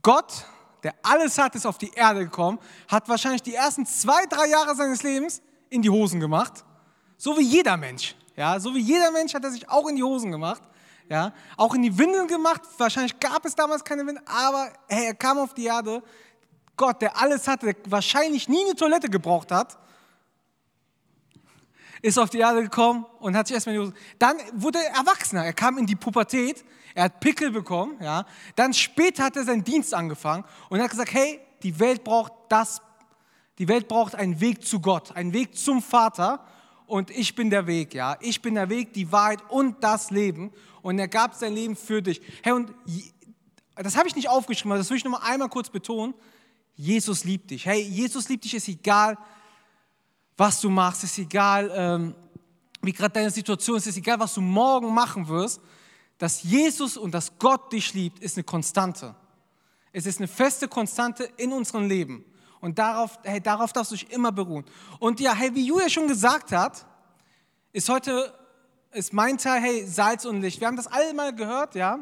Gott, 0.03 0.45
der 0.83 0.95
alles 1.03 1.39
hat, 1.39 1.55
ist 1.55 1.67
auf 1.67 1.79
die 1.79 1.91
Erde 1.91 2.21
gekommen, 2.25 2.59
hat 2.87 3.09
wahrscheinlich 3.09 3.43
die 3.43 3.55
ersten 3.55 3.87
zwei, 3.87 4.27
drei 4.27 4.49
Jahre 4.49 4.75
seines 4.75 5.03
Lebens 5.03 5.43
in 5.71 5.83
die 5.83 5.91
Hosen 5.91 6.21
gemacht. 6.21 6.65
So 7.17 7.37
wie 7.37 7.43
jeder 7.43 7.77
Mensch. 7.77 8.15
Ja, 8.37 8.61
so 8.61 8.75
wie 8.75 8.81
jeder 8.81 9.11
Mensch 9.11 9.35
hat 9.35 9.43
er 9.43 9.51
sich 9.51 9.69
auch 9.69 9.89
in 9.89 9.97
die 9.97 10.03
Hosen 10.03 10.31
gemacht. 10.31 10.63
Ja, 11.09 11.33
auch 11.57 11.75
in 11.75 11.83
die 11.83 11.97
Windeln 11.97 12.29
gemacht. 12.29 12.61
Wahrscheinlich 12.77 13.19
gab 13.19 13.45
es 13.47 13.55
damals 13.55 13.83
keine 13.83 14.07
Windeln, 14.07 14.27
aber 14.27 14.71
hey, 14.89 15.07
er 15.07 15.15
kam 15.15 15.39
auf 15.39 15.55
die 15.55 15.65
Erde. 15.65 16.03
Gott, 16.77 17.01
der 17.01 17.21
alles 17.21 17.49
hatte, 17.49 17.67
der 17.67 17.77
wahrscheinlich 17.91 18.49
nie 18.49 18.63
eine 18.65 18.77
Toilette 18.77 19.09
gebraucht 19.09 19.51
hat, 19.51 19.79
ist 22.03 22.19
auf 22.19 22.31
die 22.31 22.39
Erde 22.39 22.63
gekommen 22.63 23.07
und 23.21 23.37
hat 23.37 23.49
sich 23.49 23.55
erstmal 23.55 23.75
die 23.75 23.81
Hosen. 23.81 23.95
Dann 24.19 24.37
wurde 24.53 24.79
er 24.79 24.95
Erwachsener. 24.97 25.45
Er 25.45 25.53
kam 25.53 25.79
in 25.79 25.87
die 25.87 25.97
Pubertät. 25.97 26.65
Er 26.95 27.05
hat 27.05 27.21
Pickel 27.21 27.51
bekommen. 27.51 27.97
Ja. 28.01 28.25
Dann 28.55 28.75
später 28.75 29.25
hat 29.25 29.37
er 29.37 29.45
seinen 29.45 29.65
Dienst 29.65 29.95
angefangen 29.95 30.45
und 30.69 30.81
hat 30.81 30.91
gesagt: 30.91 31.13
Hey, 31.13 31.41
die 31.63 31.81
Welt 31.81 32.05
braucht 32.05 32.33
das. 32.51 32.81
Die 33.59 33.67
Welt 33.67 33.89
braucht 33.89 34.15
einen 34.15 34.41
Weg 34.41 34.65
zu 34.65 34.81
Gott, 34.81 35.17
einen 35.17 35.33
Weg 35.33 35.57
zum 35.57 35.83
Vater 35.83 36.45
und 36.89 37.11
ich 37.11 37.35
bin 37.35 37.51
der 37.51 37.67
Weg, 37.67 37.95
ja. 37.95 38.17
Ich 38.21 38.41
bin 38.41 38.55
der 38.55 38.71
Weg, 38.71 38.95
die 38.95 39.13
Wahrheit 39.13 39.41
und 39.51 39.85
das 39.85 40.11
Leben. 40.11 40.51
Und 40.81 40.99
er 40.99 41.07
gab 41.07 41.35
sein 41.35 41.55
Leben 41.55 41.77
für 41.77 42.01
dich. 42.01 42.21
Hey, 42.43 42.53
und 42.55 42.73
das 43.77 43.97
habe 43.97 44.09
ich 44.09 44.17
nicht 44.17 44.29
aufgeschrieben, 44.29 44.73
aber 44.73 44.79
das 44.79 44.89
will 44.89 44.97
ich 44.97 45.05
mal 45.05 45.21
einmal 45.23 45.51
kurz 45.51 45.69
betonen. 45.69 46.15
Jesus 46.75 47.25
liebt 47.25 47.51
dich. 47.51 47.67
Hey, 47.67 47.83
Jesus 47.83 48.29
liebt 48.31 48.45
dich, 48.45 48.55
ist 48.55 48.69
egal, 48.69 49.19
was 50.37 50.61
du 50.61 50.71
machst, 50.71 51.05
ist 51.05 51.19
egal, 51.19 51.71
ähm, 51.75 52.15
wie 52.81 52.93
gerade 52.93 53.13
deine 53.13 53.31
Situation 53.31 53.77
ist, 53.77 53.87
ist 53.87 53.99
egal, 53.99 54.19
was 54.19 54.33
du 54.35 54.41
morgen 54.41 54.95
machen 54.95 55.29
wirst. 55.29 55.61
Dass 56.17 56.43
Jesus 56.43 56.97
und 56.97 57.13
dass 57.13 57.39
Gott 57.39 57.71
dich 57.73 57.93
liebt, 57.93 58.21
ist 58.21 58.37
eine 58.37 58.45
Konstante. 58.45 59.15
Es 59.93 60.07
ist 60.07 60.19
eine 60.19 60.29
feste 60.29 60.69
Konstante 60.69 61.29
in 61.37 61.53
unserem 61.53 61.87
Leben. 61.87 62.25
Und 62.61 62.79
darauf, 62.79 63.19
hey, 63.23 63.41
darauf 63.41 63.73
darfst 63.73 63.93
du 63.93 63.97
dich 63.97 64.11
immer 64.11 64.33
beruhen. 64.33 64.65
Und 64.99 65.21
ja, 65.21 65.35
hey, 65.35 65.55
wie 65.55 65.65
Julia 65.65 65.89
schon 65.89 66.09
gesagt 66.09 66.53
hat, 66.53 66.85
ist 67.73 67.89
heute, 67.89 68.35
ist 68.93 69.13
mein 69.13 69.39
Teil, 69.39 69.61
hey, 69.61 69.87
Salz 69.87 70.25
und 70.25 70.41
Licht. 70.41 70.61
Wir 70.61 70.67
haben 70.67 70.77
das 70.77 70.87
alle 70.87 71.15
mal 71.15 71.35
gehört, 71.35 71.75
ja. 71.75 72.01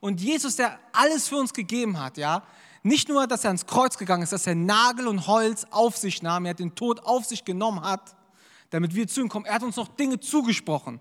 Und 0.00 0.20
Jesus, 0.20 0.56
der 0.56 0.78
alles 0.92 1.28
für 1.28 1.36
uns 1.36 1.52
gegeben 1.52 2.00
hat, 2.00 2.16
ja. 2.16 2.42
Nicht 2.82 3.08
nur, 3.10 3.26
dass 3.26 3.44
er 3.44 3.48
ans 3.48 3.66
Kreuz 3.66 3.98
gegangen 3.98 4.22
ist, 4.22 4.32
dass 4.32 4.46
er 4.46 4.54
Nagel 4.54 5.06
und 5.06 5.26
Holz 5.26 5.66
auf 5.70 5.98
sich 5.98 6.22
nahm, 6.22 6.46
er 6.46 6.50
hat 6.50 6.60
den 6.60 6.74
Tod 6.74 7.00
auf 7.00 7.26
sich 7.26 7.44
genommen 7.44 7.82
hat, 7.82 8.16
damit 8.70 8.94
wir 8.94 9.06
zu 9.06 9.20
ihm 9.20 9.28
kommen. 9.28 9.44
Er 9.44 9.54
hat 9.54 9.62
uns 9.62 9.76
noch 9.76 9.88
Dinge 9.88 10.18
zugesprochen. 10.18 10.98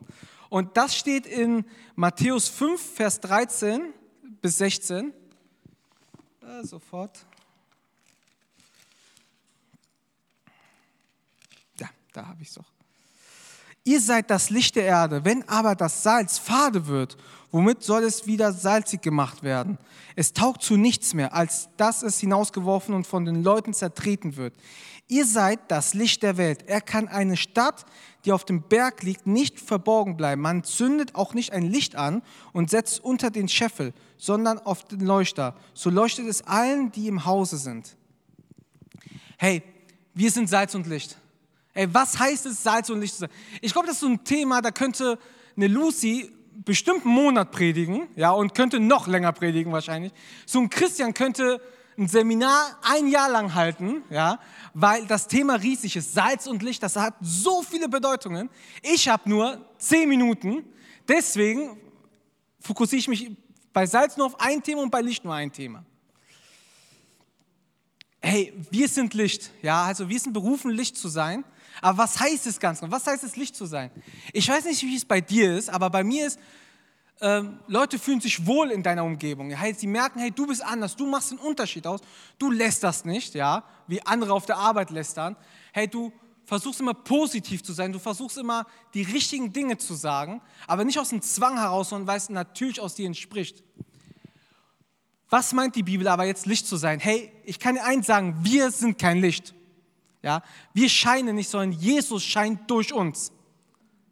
Und 0.49 0.75
das 0.75 0.95
steht 0.95 1.25
in 1.25 1.63
Matthäus 1.95 2.49
5, 2.49 2.95
Vers 2.95 3.21
13 3.21 3.93
bis 4.41 4.57
16. 4.57 5.13
Da, 6.41 6.63
sofort. 6.63 7.25
Da 12.19 12.27
habe 12.27 12.41
ich 12.41 12.49
es 12.49 12.55
doch. 12.55 12.65
Ihr 13.85 14.01
seid 14.01 14.29
das 14.29 14.49
Licht 14.49 14.75
der 14.75 14.83
Erde. 14.83 15.23
Wenn 15.23 15.47
aber 15.47 15.73
das 15.73 16.03
Salz 16.03 16.37
fade 16.37 16.87
wird, 16.87 17.15
womit 17.49 17.81
soll 17.81 18.03
es 18.03 18.27
wieder 18.27 18.51
salzig 18.51 19.01
gemacht 19.01 19.41
werden? 19.41 19.77
Es 20.17 20.33
taugt 20.33 20.61
zu 20.61 20.75
nichts 20.75 21.13
mehr, 21.13 21.33
als 21.33 21.69
dass 21.77 22.03
es 22.03 22.19
hinausgeworfen 22.19 22.93
und 22.93 23.07
von 23.07 23.23
den 23.23 23.41
Leuten 23.41 23.73
zertreten 23.73 24.35
wird. 24.35 24.53
Ihr 25.07 25.25
seid 25.25 25.59
das 25.69 25.93
Licht 25.93 26.21
der 26.21 26.35
Welt. 26.35 26.67
Er 26.67 26.81
kann 26.81 27.07
eine 27.07 27.37
Stadt, 27.37 27.85
die 28.25 28.33
auf 28.33 28.43
dem 28.43 28.63
Berg 28.63 29.01
liegt, 29.01 29.25
nicht 29.25 29.57
verborgen 29.57 30.17
bleiben. 30.17 30.41
Man 30.41 30.65
zündet 30.65 31.15
auch 31.15 31.33
nicht 31.33 31.53
ein 31.53 31.63
Licht 31.63 31.95
an 31.95 32.21
und 32.51 32.69
setzt 32.69 33.01
unter 33.01 33.31
den 33.31 33.47
Scheffel, 33.47 33.93
sondern 34.17 34.59
auf 34.59 34.83
den 34.83 34.99
Leuchter. 34.99 35.55
So 35.73 35.89
leuchtet 35.89 36.27
es 36.27 36.41
allen, 36.41 36.91
die 36.91 37.07
im 37.07 37.23
Hause 37.23 37.57
sind. 37.57 37.95
Hey, 39.37 39.63
wir 40.13 40.31
sind 40.31 40.49
Salz 40.49 40.75
und 40.75 40.85
Licht. 40.85 41.17
Ey, 41.79 41.87
was 41.93 42.19
heißt 42.19 42.45
es, 42.45 42.61
Salz 42.61 42.89
und 42.89 42.99
Licht 42.99 43.13
zu 43.13 43.19
sein? 43.21 43.29
Ich 43.61 43.71
glaube, 43.71 43.87
das 43.87 43.95
ist 43.95 44.01
so 44.01 44.07
ein 44.07 44.21
Thema, 44.25 44.61
da 44.61 44.69
könnte 44.69 45.17
eine 45.55 45.67
Lucy 45.67 46.29
bestimmt 46.65 47.05
einen 47.05 47.13
Monat 47.13 47.51
predigen, 47.51 48.09
ja, 48.17 48.31
und 48.31 48.53
könnte 48.53 48.81
noch 48.81 49.07
länger 49.07 49.31
predigen 49.31 49.71
wahrscheinlich. 49.71 50.11
So 50.45 50.59
ein 50.59 50.69
Christian 50.69 51.13
könnte 51.13 51.61
ein 51.97 52.09
Seminar 52.09 52.77
ein 52.81 53.07
Jahr 53.07 53.29
lang 53.29 53.53
halten, 53.53 54.03
ja, 54.09 54.41
weil 54.73 55.05
das 55.05 55.29
Thema 55.29 55.55
riesig 55.55 55.95
ist. 55.95 56.13
Salz 56.13 56.47
und 56.47 56.63
Licht, 56.63 56.83
das 56.83 56.97
hat 56.97 57.15
so 57.21 57.61
viele 57.61 57.87
Bedeutungen. 57.87 58.49
Ich 58.81 59.07
habe 59.07 59.29
nur 59.29 59.65
zehn 59.77 60.09
Minuten, 60.09 60.65
deswegen 61.07 61.79
fokussiere 62.59 62.99
ich 62.99 63.07
mich 63.07 63.37
bei 63.71 63.85
Salz 63.85 64.17
nur 64.17 64.25
auf 64.25 64.41
ein 64.41 64.61
Thema 64.61 64.81
und 64.81 64.91
bei 64.91 64.99
Licht 64.99 65.23
nur 65.23 65.33
ein 65.33 65.53
Thema. 65.53 65.85
Hey, 68.21 68.53
wir 68.69 68.89
sind 68.89 69.13
Licht, 69.13 69.51
ja, 69.61 69.83
also 69.85 70.09
wir 70.09 70.19
sind 70.19 70.33
berufen, 70.33 70.71
Licht 70.71 70.97
zu 70.97 71.07
sein. 71.07 71.45
Aber 71.81 71.97
was 71.97 72.19
heißt 72.19 72.47
es 72.47 72.59
ganz 72.59 72.79
genau? 72.79 72.91
Was 72.91 73.07
heißt 73.07 73.23
es, 73.23 73.35
Licht 73.35 73.55
zu 73.55 73.65
sein? 73.65 73.91
Ich 74.33 74.47
weiß 74.47 74.65
nicht, 74.65 74.81
wie 74.83 74.95
es 74.95 75.05
bei 75.05 75.21
dir 75.21 75.55
ist, 75.55 75.69
aber 75.69 75.89
bei 75.89 76.03
mir 76.03 76.27
ist, 76.27 76.39
ähm, 77.21 77.59
Leute 77.67 77.99
fühlen 77.99 78.21
sich 78.21 78.45
wohl 78.45 78.71
in 78.71 78.81
deiner 78.81 79.03
Umgebung. 79.03 79.53
Sie 79.77 79.87
merken, 79.87 80.19
hey, 80.19 80.31
du 80.31 80.47
bist 80.47 80.63
anders, 80.63 80.95
du 80.95 81.05
machst 81.05 81.31
einen 81.31 81.39
Unterschied 81.39 81.85
aus. 81.85 81.99
Du 82.37 82.49
lässt 82.49 82.83
das 82.83 83.03
nicht, 83.03 83.35
ja, 83.35 83.63
wie 83.87 84.01
andere 84.05 84.33
auf 84.33 84.45
der 84.45 84.57
Arbeit 84.57 84.89
lästern. 84.89 85.35
Hey, 85.73 85.87
du 85.87 86.13
versuchst 86.45 86.79
immer 86.79 86.93
positiv 86.93 87.63
zu 87.63 87.73
sein, 87.73 87.91
du 87.91 87.99
versuchst 87.99 88.37
immer 88.37 88.65
die 88.93 89.03
richtigen 89.03 89.53
Dinge 89.53 89.77
zu 89.77 89.93
sagen, 89.93 90.41
aber 90.65 90.83
nicht 90.83 90.97
aus 90.97 91.09
dem 91.09 91.21
Zwang 91.21 91.57
heraus, 91.57 91.89
sondern 91.89 92.07
weil 92.07 92.17
es 92.17 92.29
natürlich 92.29 92.81
aus 92.81 92.95
dir 92.95 93.05
entspricht. 93.05 93.63
Was 95.29 95.53
meint 95.53 95.75
die 95.75 95.83
Bibel 95.83 96.07
aber 96.07 96.25
jetzt 96.25 96.47
Licht 96.47 96.65
zu 96.65 96.75
sein? 96.75 96.99
Hey, 96.99 97.31
ich 97.43 97.59
kann 97.59 97.75
dir 97.75 97.83
eins 97.83 98.07
sagen, 98.07 98.37
wir 98.41 98.71
sind 98.71 98.97
kein 98.97 99.21
Licht. 99.21 99.53
Ja, 100.21 100.43
wir 100.73 100.89
scheinen 100.89 101.35
nicht, 101.35 101.49
sondern 101.49 101.71
Jesus 101.71 102.23
scheint 102.23 102.69
durch 102.69 102.91
uns. 102.91 103.31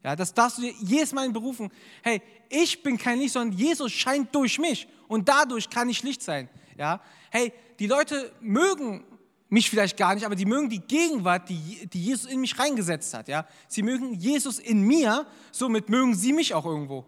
Ja, 0.03 0.15
das 0.15 0.33
darfst 0.33 0.57
du 0.57 0.61
dir 0.61 0.73
jedes 0.79 1.11
Mal 1.11 1.29
berufen. 1.31 1.69
Hey, 2.01 2.21
ich 2.49 2.81
bin 2.81 2.97
kein 2.97 3.19
Licht, 3.19 3.33
sondern 3.33 3.57
Jesus 3.57 3.91
scheint 3.91 4.33
durch 4.33 4.57
mich 4.57 4.87
und 5.07 5.27
dadurch 5.27 5.69
kann 5.69 5.89
ich 5.89 6.03
Licht 6.03 6.21
sein. 6.21 6.47
Ja, 6.77 7.01
hey, 7.29 7.51
die 7.79 7.87
Leute 7.87 8.31
mögen 8.39 9.03
mich 9.49 9.69
vielleicht 9.69 9.97
gar 9.97 10.13
nicht, 10.13 10.25
aber 10.25 10.35
die 10.35 10.45
mögen 10.45 10.69
die 10.69 10.79
Gegenwart, 10.79 11.49
die, 11.49 11.87
die 11.87 12.03
Jesus 12.03 12.29
in 12.29 12.39
mich 12.39 12.57
reingesetzt 12.57 13.13
hat. 13.13 13.27
Ja, 13.27 13.47
sie 13.67 13.81
mögen 13.81 14.13
Jesus 14.13 14.59
in 14.59 14.81
mir, 14.81 15.25
somit 15.51 15.89
mögen 15.89 16.15
sie 16.15 16.33
mich 16.33 16.53
auch 16.53 16.65
irgendwo. 16.65 17.05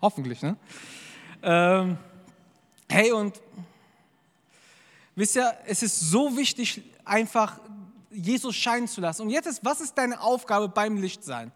Hoffentlich, 0.00 0.42
ne? 0.42 0.56
Ähm, 1.42 1.98
hey, 2.88 3.12
und 3.12 3.40
wisst 5.14 5.36
ihr, 5.36 5.52
es 5.66 5.82
ist 5.82 5.98
so 5.98 6.36
wichtig, 6.36 6.82
einfach 7.08 7.60
Jesus 8.10 8.56
scheinen 8.56 8.88
zu 8.88 9.00
lassen. 9.00 9.22
Und 9.22 9.30
jetzt 9.30 9.46
ist, 9.46 9.64
was 9.64 9.80
ist 9.80 9.96
deine 9.96 10.20
Aufgabe 10.20 10.68
beim 10.68 10.96
Licht 10.96 11.24
sein? 11.24 11.52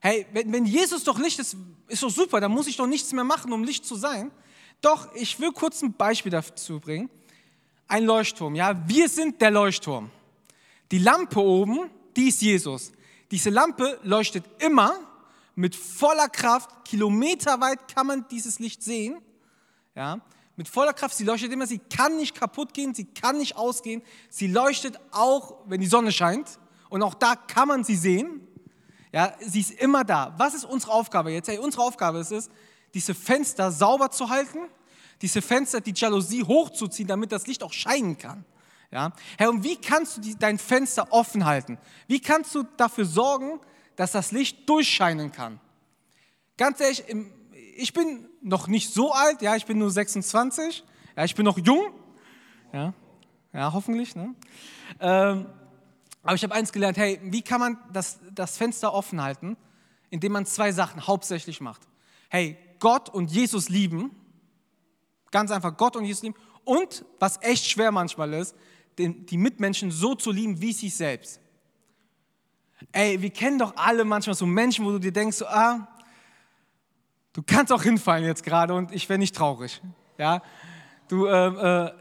Hey, 0.00 0.26
wenn, 0.32 0.52
wenn 0.52 0.64
Jesus 0.64 1.04
doch 1.04 1.18
Licht 1.18 1.38
ist, 1.38 1.56
ist 1.88 2.02
doch 2.02 2.10
super, 2.10 2.40
dann 2.40 2.50
muss 2.50 2.66
ich 2.66 2.76
doch 2.76 2.86
nichts 2.86 3.12
mehr 3.12 3.24
machen, 3.24 3.52
um 3.52 3.62
Licht 3.62 3.84
zu 3.84 3.94
sein. 3.94 4.32
Doch, 4.80 5.14
ich 5.14 5.38
will 5.38 5.52
kurz 5.52 5.80
ein 5.82 5.92
Beispiel 5.92 6.32
dazu 6.32 6.80
bringen. 6.80 7.08
Ein 7.86 8.04
Leuchtturm, 8.04 8.54
ja, 8.54 8.88
wir 8.88 9.08
sind 9.08 9.40
der 9.40 9.50
Leuchtturm. 9.50 10.10
Die 10.90 10.98
Lampe 10.98 11.40
oben, 11.40 11.90
die 12.16 12.28
ist 12.28 12.42
Jesus. 12.42 12.92
Diese 13.30 13.50
Lampe 13.50 13.98
leuchtet 14.02 14.44
immer 14.58 14.98
mit 15.54 15.76
voller 15.76 16.28
Kraft, 16.28 16.84
kilometerweit 16.84 17.94
kann 17.94 18.06
man 18.06 18.26
dieses 18.28 18.58
Licht 18.58 18.82
sehen. 18.82 19.20
Ja, 19.94 20.20
mit 20.56 20.68
voller 20.68 20.92
Kraft. 20.92 21.16
Sie 21.16 21.24
leuchtet 21.24 21.52
immer, 21.52 21.66
sie 21.66 21.78
kann 21.78 22.16
nicht 22.16 22.34
kaputt 22.34 22.74
gehen, 22.74 22.94
sie 22.94 23.04
kann 23.04 23.38
nicht 23.38 23.56
ausgehen. 23.56 24.02
Sie 24.28 24.46
leuchtet 24.46 24.98
auch, 25.10 25.56
wenn 25.66 25.80
die 25.80 25.86
Sonne 25.86 26.12
scheint. 26.12 26.58
Und 26.88 27.02
auch 27.02 27.14
da 27.14 27.36
kann 27.36 27.68
man 27.68 27.84
sie 27.84 27.96
sehen. 27.96 28.46
Ja, 29.12 29.34
sie 29.40 29.60
ist 29.60 29.72
immer 29.72 30.04
da. 30.04 30.34
Was 30.38 30.54
ist 30.54 30.64
unsere 30.64 30.92
Aufgabe 30.92 31.30
jetzt? 31.32 31.48
Hey, 31.48 31.58
unsere 31.58 31.82
Aufgabe 31.82 32.18
ist 32.18 32.32
es, 32.32 32.50
diese 32.94 33.14
Fenster 33.14 33.70
sauber 33.70 34.10
zu 34.10 34.28
halten, 34.28 34.58
diese 35.20 35.40
Fenster, 35.40 35.80
die 35.80 35.92
Jalousie 35.94 36.42
hochzuziehen, 36.42 37.08
damit 37.08 37.32
das 37.32 37.46
Licht 37.46 37.62
auch 37.62 37.72
scheinen 37.72 38.18
kann. 38.18 38.44
Ja? 38.90 39.12
Herr, 39.38 39.50
und 39.50 39.64
wie 39.64 39.76
kannst 39.76 40.16
du 40.16 40.20
die, 40.20 40.36
dein 40.36 40.58
Fenster 40.58 41.12
offen 41.12 41.44
halten? 41.44 41.78
Wie 42.06 42.20
kannst 42.20 42.54
du 42.54 42.64
dafür 42.76 43.04
sorgen, 43.04 43.60
dass 43.96 44.12
das 44.12 44.32
Licht 44.32 44.68
durchscheinen 44.68 45.32
kann? 45.32 45.60
Ganz 46.56 46.80
ehrlich, 46.80 47.08
im, 47.08 47.32
ich 47.76 47.92
bin 47.92 48.28
noch 48.40 48.68
nicht 48.68 48.92
so 48.92 49.12
alt, 49.12 49.42
ja, 49.42 49.56
ich 49.56 49.66
bin 49.66 49.78
nur 49.78 49.90
26, 49.90 50.84
ja, 51.16 51.24
ich 51.24 51.34
bin 51.34 51.44
noch 51.44 51.58
jung, 51.58 51.92
ja, 52.72 52.94
ja 53.52 53.72
hoffentlich. 53.72 54.14
Ne? 54.16 54.34
Ähm, 55.00 55.46
aber 56.22 56.34
ich 56.34 56.42
habe 56.42 56.54
eins 56.54 56.72
gelernt, 56.72 56.96
hey, 56.96 57.20
wie 57.22 57.42
kann 57.42 57.60
man 57.60 57.78
das, 57.92 58.20
das 58.32 58.56
Fenster 58.56 58.94
offen 58.94 59.22
halten? 59.22 59.56
indem 60.12 60.32
man 60.32 60.44
zwei 60.44 60.72
Sachen 60.72 61.06
hauptsächlich 61.06 61.62
macht. 61.62 61.88
Hey, 62.28 62.58
Gott 62.80 63.08
und 63.08 63.32
Jesus 63.32 63.70
lieben. 63.70 64.10
Ganz 65.30 65.50
einfach 65.50 65.74
Gott 65.78 65.96
und 65.96 66.04
Jesus 66.04 66.22
lieben. 66.22 66.36
Und, 66.64 67.06
was 67.18 67.40
echt 67.40 67.64
schwer 67.64 67.90
manchmal 67.92 68.34
ist, 68.34 68.54
die 68.98 69.38
Mitmenschen 69.38 69.90
so 69.90 70.14
zu 70.14 70.30
lieben 70.30 70.60
wie 70.60 70.74
sich 70.74 70.94
selbst. 70.94 71.40
Ey, 72.92 73.22
wir 73.22 73.30
kennen 73.30 73.58
doch 73.58 73.74
alle 73.76 74.04
manchmal 74.04 74.34
so 74.34 74.44
Menschen, 74.44 74.84
wo 74.84 74.90
du 74.90 74.98
dir 74.98 75.12
denkst, 75.12 75.38
so, 75.38 75.46
ah, 75.46 75.88
du 77.32 77.42
kannst 77.42 77.72
auch 77.72 77.82
hinfallen 77.82 78.24
jetzt 78.24 78.44
gerade 78.44 78.74
und 78.74 78.92
ich 78.92 79.08
wäre 79.08 79.18
nicht 79.18 79.34
traurig. 79.34 79.80
Ja, 80.18 80.42
du, 81.08 81.26
äh, 81.26 81.86
äh, 81.86 81.92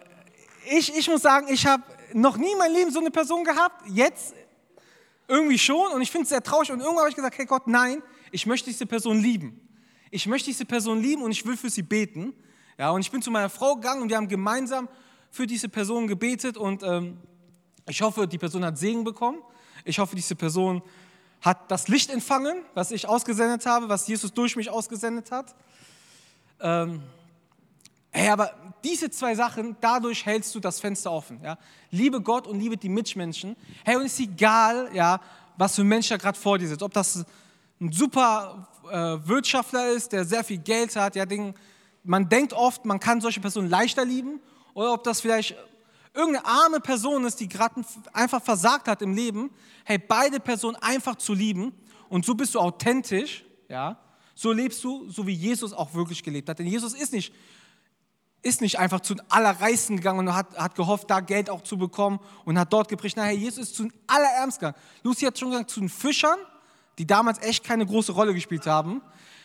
ich, 0.69 0.95
ich 0.95 1.09
muss 1.09 1.21
sagen, 1.21 1.47
ich 1.49 1.65
habe 1.65 1.83
noch 2.13 2.37
nie 2.37 2.51
in 2.51 2.57
meinem 2.57 2.73
Leben 2.73 2.91
so 2.91 2.99
eine 2.99 3.11
Person 3.11 3.43
gehabt. 3.43 3.87
Jetzt 3.87 4.33
irgendwie 5.27 5.57
schon 5.57 5.91
und 5.93 6.01
ich 6.01 6.11
finde 6.11 6.23
es 6.23 6.29
sehr 6.29 6.43
traurig. 6.43 6.71
Und 6.71 6.79
irgendwann 6.79 6.99
habe 6.99 7.09
ich 7.09 7.15
gesagt, 7.15 7.37
hey 7.37 7.45
Gott, 7.45 7.67
nein, 7.67 8.03
ich 8.31 8.45
möchte 8.45 8.69
diese 8.69 8.85
Person 8.85 9.19
lieben. 9.19 9.67
Ich 10.09 10.27
möchte 10.27 10.49
diese 10.49 10.65
Person 10.65 11.01
lieben 11.01 11.21
und 11.23 11.31
ich 11.31 11.45
will 11.45 11.55
für 11.55 11.69
sie 11.69 11.83
beten. 11.83 12.33
Ja, 12.77 12.91
und 12.91 13.01
ich 13.01 13.11
bin 13.11 13.21
zu 13.21 13.31
meiner 13.31 13.49
Frau 13.49 13.75
gegangen 13.75 14.01
und 14.01 14.09
wir 14.09 14.17
haben 14.17 14.27
gemeinsam 14.27 14.89
für 15.29 15.47
diese 15.47 15.69
Person 15.69 16.07
gebetet 16.07 16.57
und 16.57 16.83
ähm, 16.83 17.17
ich 17.87 18.01
hoffe, 18.01 18.27
die 18.27 18.37
Person 18.37 18.65
hat 18.65 18.77
Segen 18.77 19.03
bekommen. 19.03 19.39
Ich 19.85 19.99
hoffe, 19.99 20.15
diese 20.15 20.35
Person 20.35 20.81
hat 21.41 21.71
das 21.71 21.87
Licht 21.87 22.09
empfangen, 22.11 22.63
was 22.73 22.91
ich 22.91 23.07
ausgesendet 23.07 23.65
habe, 23.65 23.89
was 23.89 24.07
Jesus 24.07 24.33
durch 24.33 24.55
mich 24.55 24.69
ausgesendet 24.69 25.31
hat. 25.31 25.55
Ähm, 26.59 27.01
hey, 28.11 28.29
aber 28.29 28.53
diese 28.83 29.09
zwei 29.09 29.33
Sachen, 29.35 29.75
dadurch 29.81 30.25
hältst 30.25 30.53
du 30.53 30.59
das 30.59 30.79
Fenster 30.79 31.11
offen. 31.11 31.39
Ja? 31.43 31.57
Liebe 31.89 32.21
Gott 32.21 32.47
und 32.47 32.59
liebe 32.59 32.77
die 32.77 32.89
Mitmenschen. 32.89 33.55
Hey, 33.83 33.95
und 33.95 34.03
es 34.03 34.13
ist 34.13 34.19
egal, 34.19 34.89
ja, 34.93 35.19
was 35.57 35.75
für 35.75 35.81
ein 35.81 35.87
Mensch 35.87 36.09
da 36.09 36.17
gerade 36.17 36.37
vor 36.37 36.57
dir 36.57 36.67
sitzt. 36.67 36.83
Ob 36.83 36.93
das 36.93 37.25
ein 37.79 37.91
super 37.91 38.67
äh, 38.89 39.27
Wirtschaftler 39.27 39.89
ist, 39.89 40.11
der 40.11 40.25
sehr 40.25 40.43
viel 40.43 40.59
Geld 40.59 40.95
hat, 40.95 41.15
ja, 41.15 41.25
den, 41.25 41.55
man 42.03 42.29
denkt 42.29 42.53
oft, 42.53 42.85
man 42.85 42.99
kann 42.99 43.19
solche 43.19 43.41
Personen 43.41 43.69
leichter 43.69 44.05
lieben. 44.05 44.39
Oder 44.73 44.93
ob 44.93 45.03
das 45.03 45.21
vielleicht 45.21 45.55
irgendeine 46.13 46.45
arme 46.45 46.79
Person 46.79 47.25
ist, 47.25 47.39
die 47.39 47.47
gerade 47.47 47.81
einfach 48.13 48.41
versagt 48.41 48.87
hat 48.87 49.01
im 49.01 49.13
Leben. 49.13 49.51
Hey, 49.85 49.97
beide 49.97 50.39
Personen 50.39 50.75
einfach 50.77 51.15
zu 51.15 51.33
lieben. 51.33 51.73
Und 52.09 52.25
so 52.25 52.35
bist 52.35 52.55
du 52.55 52.59
authentisch, 52.59 53.45
ja. 53.69 53.97
So 54.35 54.51
lebst 54.51 54.83
du, 54.83 55.09
so 55.09 55.27
wie 55.27 55.33
Jesus 55.33 55.71
auch 55.71 55.93
wirklich 55.93 56.23
gelebt 56.23 56.49
hat. 56.49 56.59
Denn 56.59 56.67
Jesus 56.67 56.93
ist 56.93 57.13
nicht 57.13 57.33
ist 58.43 58.61
nicht 58.61 58.79
einfach 58.79 59.01
zu 59.01 59.13
den 59.15 59.29
Allerreichsten 59.29 59.97
gegangen 59.97 60.27
und 60.27 60.35
hat, 60.35 60.57
hat 60.57 60.75
gehofft, 60.75 61.09
da 61.09 61.19
Geld 61.19 61.49
auch 61.49 61.61
zu 61.61 61.77
bekommen 61.77 62.19
und 62.43 62.57
hat 62.57 62.73
dort 62.73 62.89
gepredigt. 62.89 63.17
Nein, 63.17 63.37
Jesus 63.37 63.65
ist 63.65 63.75
zu 63.75 63.83
den 63.83 63.93
Allerärmsten 64.07 64.67
gegangen. 64.67 64.83
Lucy 65.03 65.25
hat 65.25 65.37
schon 65.37 65.51
gesagt, 65.51 65.69
zu 65.69 65.79
den 65.79 65.89
Fischern, 65.89 66.39
die 66.97 67.05
damals 67.05 67.39
echt 67.39 67.63
keine 67.63 67.85
große 67.85 68.11
Rolle 68.11 68.33
gespielt 68.33 68.65
haben, 68.65 69.01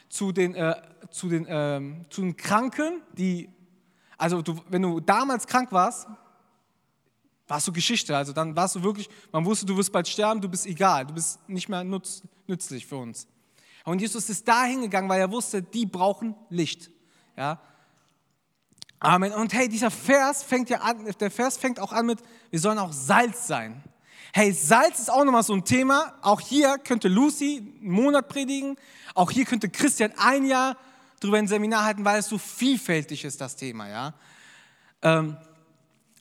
zu 0.08 0.32
den, 0.32 0.54
äh, 0.54 0.74
zu 1.10 1.28
den, 1.28 1.46
äh, 1.46 1.80
zu 2.08 2.22
den 2.22 2.36
Kranken, 2.36 3.02
die, 3.12 3.50
also 4.16 4.40
du, 4.40 4.56
wenn 4.68 4.82
du 4.82 5.00
damals 5.00 5.46
krank 5.46 5.72
warst, 5.72 6.08
warst 7.48 7.68
du 7.68 7.72
Geschichte. 7.72 8.16
Also 8.16 8.32
dann 8.32 8.56
warst 8.56 8.74
du 8.74 8.82
wirklich, 8.82 9.08
man 9.32 9.44
wusste, 9.44 9.66
du 9.66 9.76
wirst 9.76 9.92
bald 9.92 10.08
sterben, 10.08 10.40
du 10.40 10.48
bist 10.48 10.66
egal, 10.66 11.06
du 11.06 11.14
bist 11.14 11.48
nicht 11.48 11.68
mehr 11.68 11.84
nutz, 11.84 12.22
nützlich 12.46 12.86
für 12.86 12.96
uns. 12.96 13.26
Und 13.84 14.00
Jesus 14.00 14.28
ist 14.28 14.46
da 14.48 14.64
hingegangen, 14.64 15.08
weil 15.08 15.20
er 15.20 15.30
wusste, 15.30 15.62
die 15.62 15.86
brauchen 15.86 16.34
Licht. 16.50 16.90
Ja, 17.36 17.60
Amen. 18.98 19.32
Und 19.32 19.52
hey, 19.52 19.68
dieser 19.68 19.90
Vers 19.90 20.42
fängt 20.42 20.70
ja 20.70 20.78
an, 20.78 21.04
der 21.20 21.30
Vers 21.30 21.58
fängt 21.58 21.78
auch 21.80 21.92
an 21.92 22.06
mit, 22.06 22.18
wir 22.50 22.58
sollen 22.58 22.78
auch 22.78 22.92
Salz 22.92 23.46
sein. 23.46 23.82
Hey, 24.32 24.52
Salz 24.52 25.00
ist 25.00 25.10
auch 25.10 25.24
nochmal 25.24 25.42
so 25.42 25.52
ein 25.52 25.64
Thema. 25.64 26.14
Auch 26.22 26.40
hier 26.40 26.78
könnte 26.78 27.08
Lucy 27.08 27.74
einen 27.80 27.90
Monat 27.90 28.28
predigen. 28.28 28.76
Auch 29.14 29.30
hier 29.30 29.44
könnte 29.44 29.68
Christian 29.68 30.12
ein 30.16 30.46
Jahr 30.46 30.76
darüber 31.20 31.38
ein 31.38 31.46
Seminar 31.46 31.84
halten, 31.84 32.04
weil 32.04 32.18
es 32.18 32.26
so 32.26 32.38
vielfältig 32.38 33.24
ist, 33.24 33.40
das 33.40 33.56
Thema, 33.56 33.88
ja. 33.88 34.14
Ähm, 35.02 35.36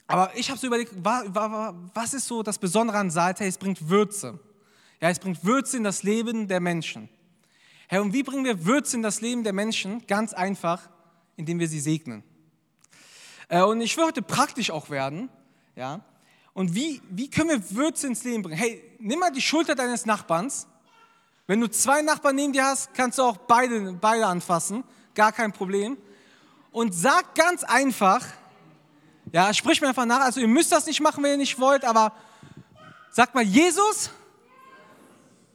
aber 0.08 0.32
ich 0.36 0.50
habe 0.50 0.60
so 0.60 0.68
überlegt, 0.68 0.94
was 1.04 2.14
ist 2.14 2.28
so 2.28 2.44
das 2.44 2.60
Besondere 2.60 2.98
an 2.98 3.10
Salz? 3.10 3.40
Hey, 3.40 3.48
es 3.48 3.58
bringt 3.58 3.90
Würze. 3.90 4.40
Ja, 5.02 5.10
es 5.10 5.20
bringt 5.20 5.44
Würze 5.44 5.78
in 5.78 5.84
das 5.84 6.04
Leben 6.04 6.48
der 6.48 6.60
Menschen. 6.60 7.10
Hey, 7.88 8.00
und 8.00 8.14
wie 8.14 8.24
bringen 8.24 8.46
wir 8.46 8.66
Würze 8.66 8.96
in 8.98 9.04
das 9.04 9.22
Leben 9.22 9.44
der 9.44 9.54
Menschen? 9.54 10.06
Ganz 10.08 10.34
einfach, 10.34 10.90
indem 11.36 11.60
wir 11.60 11.68
sie 11.68 11.80
segnen. 11.80 12.24
Äh, 13.48 13.62
und 13.62 13.82
ich 13.82 13.96
will 13.98 14.06
heute 14.06 14.22
praktisch 14.22 14.72
auch 14.72 14.90
werden. 14.90 15.30
Ja? 15.76 16.02
Und 16.54 16.74
wie, 16.74 17.02
wie 17.10 17.30
können 17.30 17.50
wir 17.50 17.72
Würze 17.72 18.08
ins 18.08 18.24
Leben 18.24 18.44
bringen? 18.44 18.58
Hey, 18.58 18.82
nimm 19.00 19.20
mal 19.20 19.32
die 19.32 19.42
Schulter 19.42 19.76
deines 19.76 20.06
Nachbarns. 20.06 20.68
Wenn 21.48 21.60
du 21.60 21.70
zwei 21.70 22.02
Nachbarn 22.02 22.36
neben 22.36 22.54
dir 22.54 22.66
hast, 22.66 22.94
kannst 22.94 23.20
du 23.20 23.24
auch 23.24 23.38
beide, 23.38 23.94
beide 23.94 24.26
anfassen. 24.26 24.84
Gar 25.14 25.32
kein 25.32 25.52
Problem. 25.52 25.98
Und 26.72 26.94
sag 26.94 27.36
ganz 27.36 27.64
einfach, 27.64 28.26
ja, 29.36 29.54
sprich 29.54 29.82
mir 29.82 29.90
einfach 29.90 30.06
nach. 30.06 30.22
Also 30.22 30.40
ihr 30.40 30.48
müsst 30.48 30.72
das 30.72 30.86
nicht 30.86 31.02
machen, 31.02 31.22
wenn 31.22 31.32
ihr 31.32 31.38
nicht 31.38 31.60
wollt, 31.60 31.84
aber 31.84 32.14
sag 33.12 33.36
mal, 33.36 33.44
Jesus. 33.44 34.10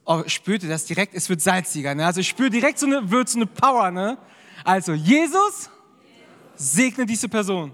Oh, 0.04 0.22
spürte 0.26 0.68
das 0.68 0.84
direkt, 0.84 1.14
es 1.14 1.30
wird 1.30 1.40
salziger. 1.40 1.94
Ne? 1.94 2.04
Also 2.04 2.20
ich 2.20 2.28
spüre 2.28 2.50
direkt 2.50 2.78
so 2.78 2.84
eine 2.84 3.10
Würze, 3.10 3.36
eine 3.36 3.46
Power. 3.46 3.90
Ne? 3.90 4.18
Also 4.64 4.92
Jesus, 4.92 5.70
segne 6.56 7.06
diese 7.06 7.26
Person. 7.30 7.72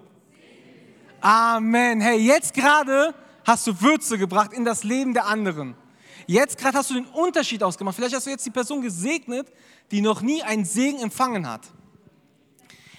Amen. 1.21 2.01
Hey, 2.01 2.19
jetzt 2.19 2.55
gerade 2.55 3.13
hast 3.45 3.67
du 3.67 3.81
Würze 3.81 4.17
gebracht 4.17 4.53
in 4.53 4.65
das 4.65 4.85
Leben 4.85 5.13
der 5.13 5.27
anderen. 5.27 5.75
Jetzt 6.29 6.57
gerade 6.57 6.79
hast 6.79 6.91
du 6.91 6.95
den 6.95 7.07
Unterschied 7.07 7.65
ausgemacht. 7.65 7.97
Vielleicht 7.97 8.15
hast 8.15 8.27
du 8.27 8.31
jetzt 8.31 8.47
die 8.47 8.51
Person 8.51 8.81
gesegnet, 8.81 9.53
die 9.91 10.03
noch 10.03 10.21
nie 10.21 10.41
einen 10.45 10.67
Segen 10.67 11.01
empfangen 11.01 11.49
hat. 11.49 11.63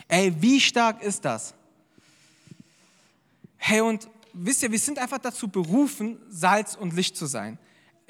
Ey, 0.10 0.36
wie 0.42 0.60
stark 0.60 1.02
ist 1.02 1.24
das? 1.24 1.54
Hey, 3.58 3.82
und 3.82 4.10
wisst 4.34 4.64
ihr, 4.64 4.72
wir 4.72 4.80
sind 4.80 5.00
einfach 5.00 5.20
dazu 5.20 5.48
berufen, 5.48 6.20
Salz 6.30 6.76
und 6.76 6.94
Licht 6.94 7.18
zu 7.18 7.26
sein. 7.26 7.60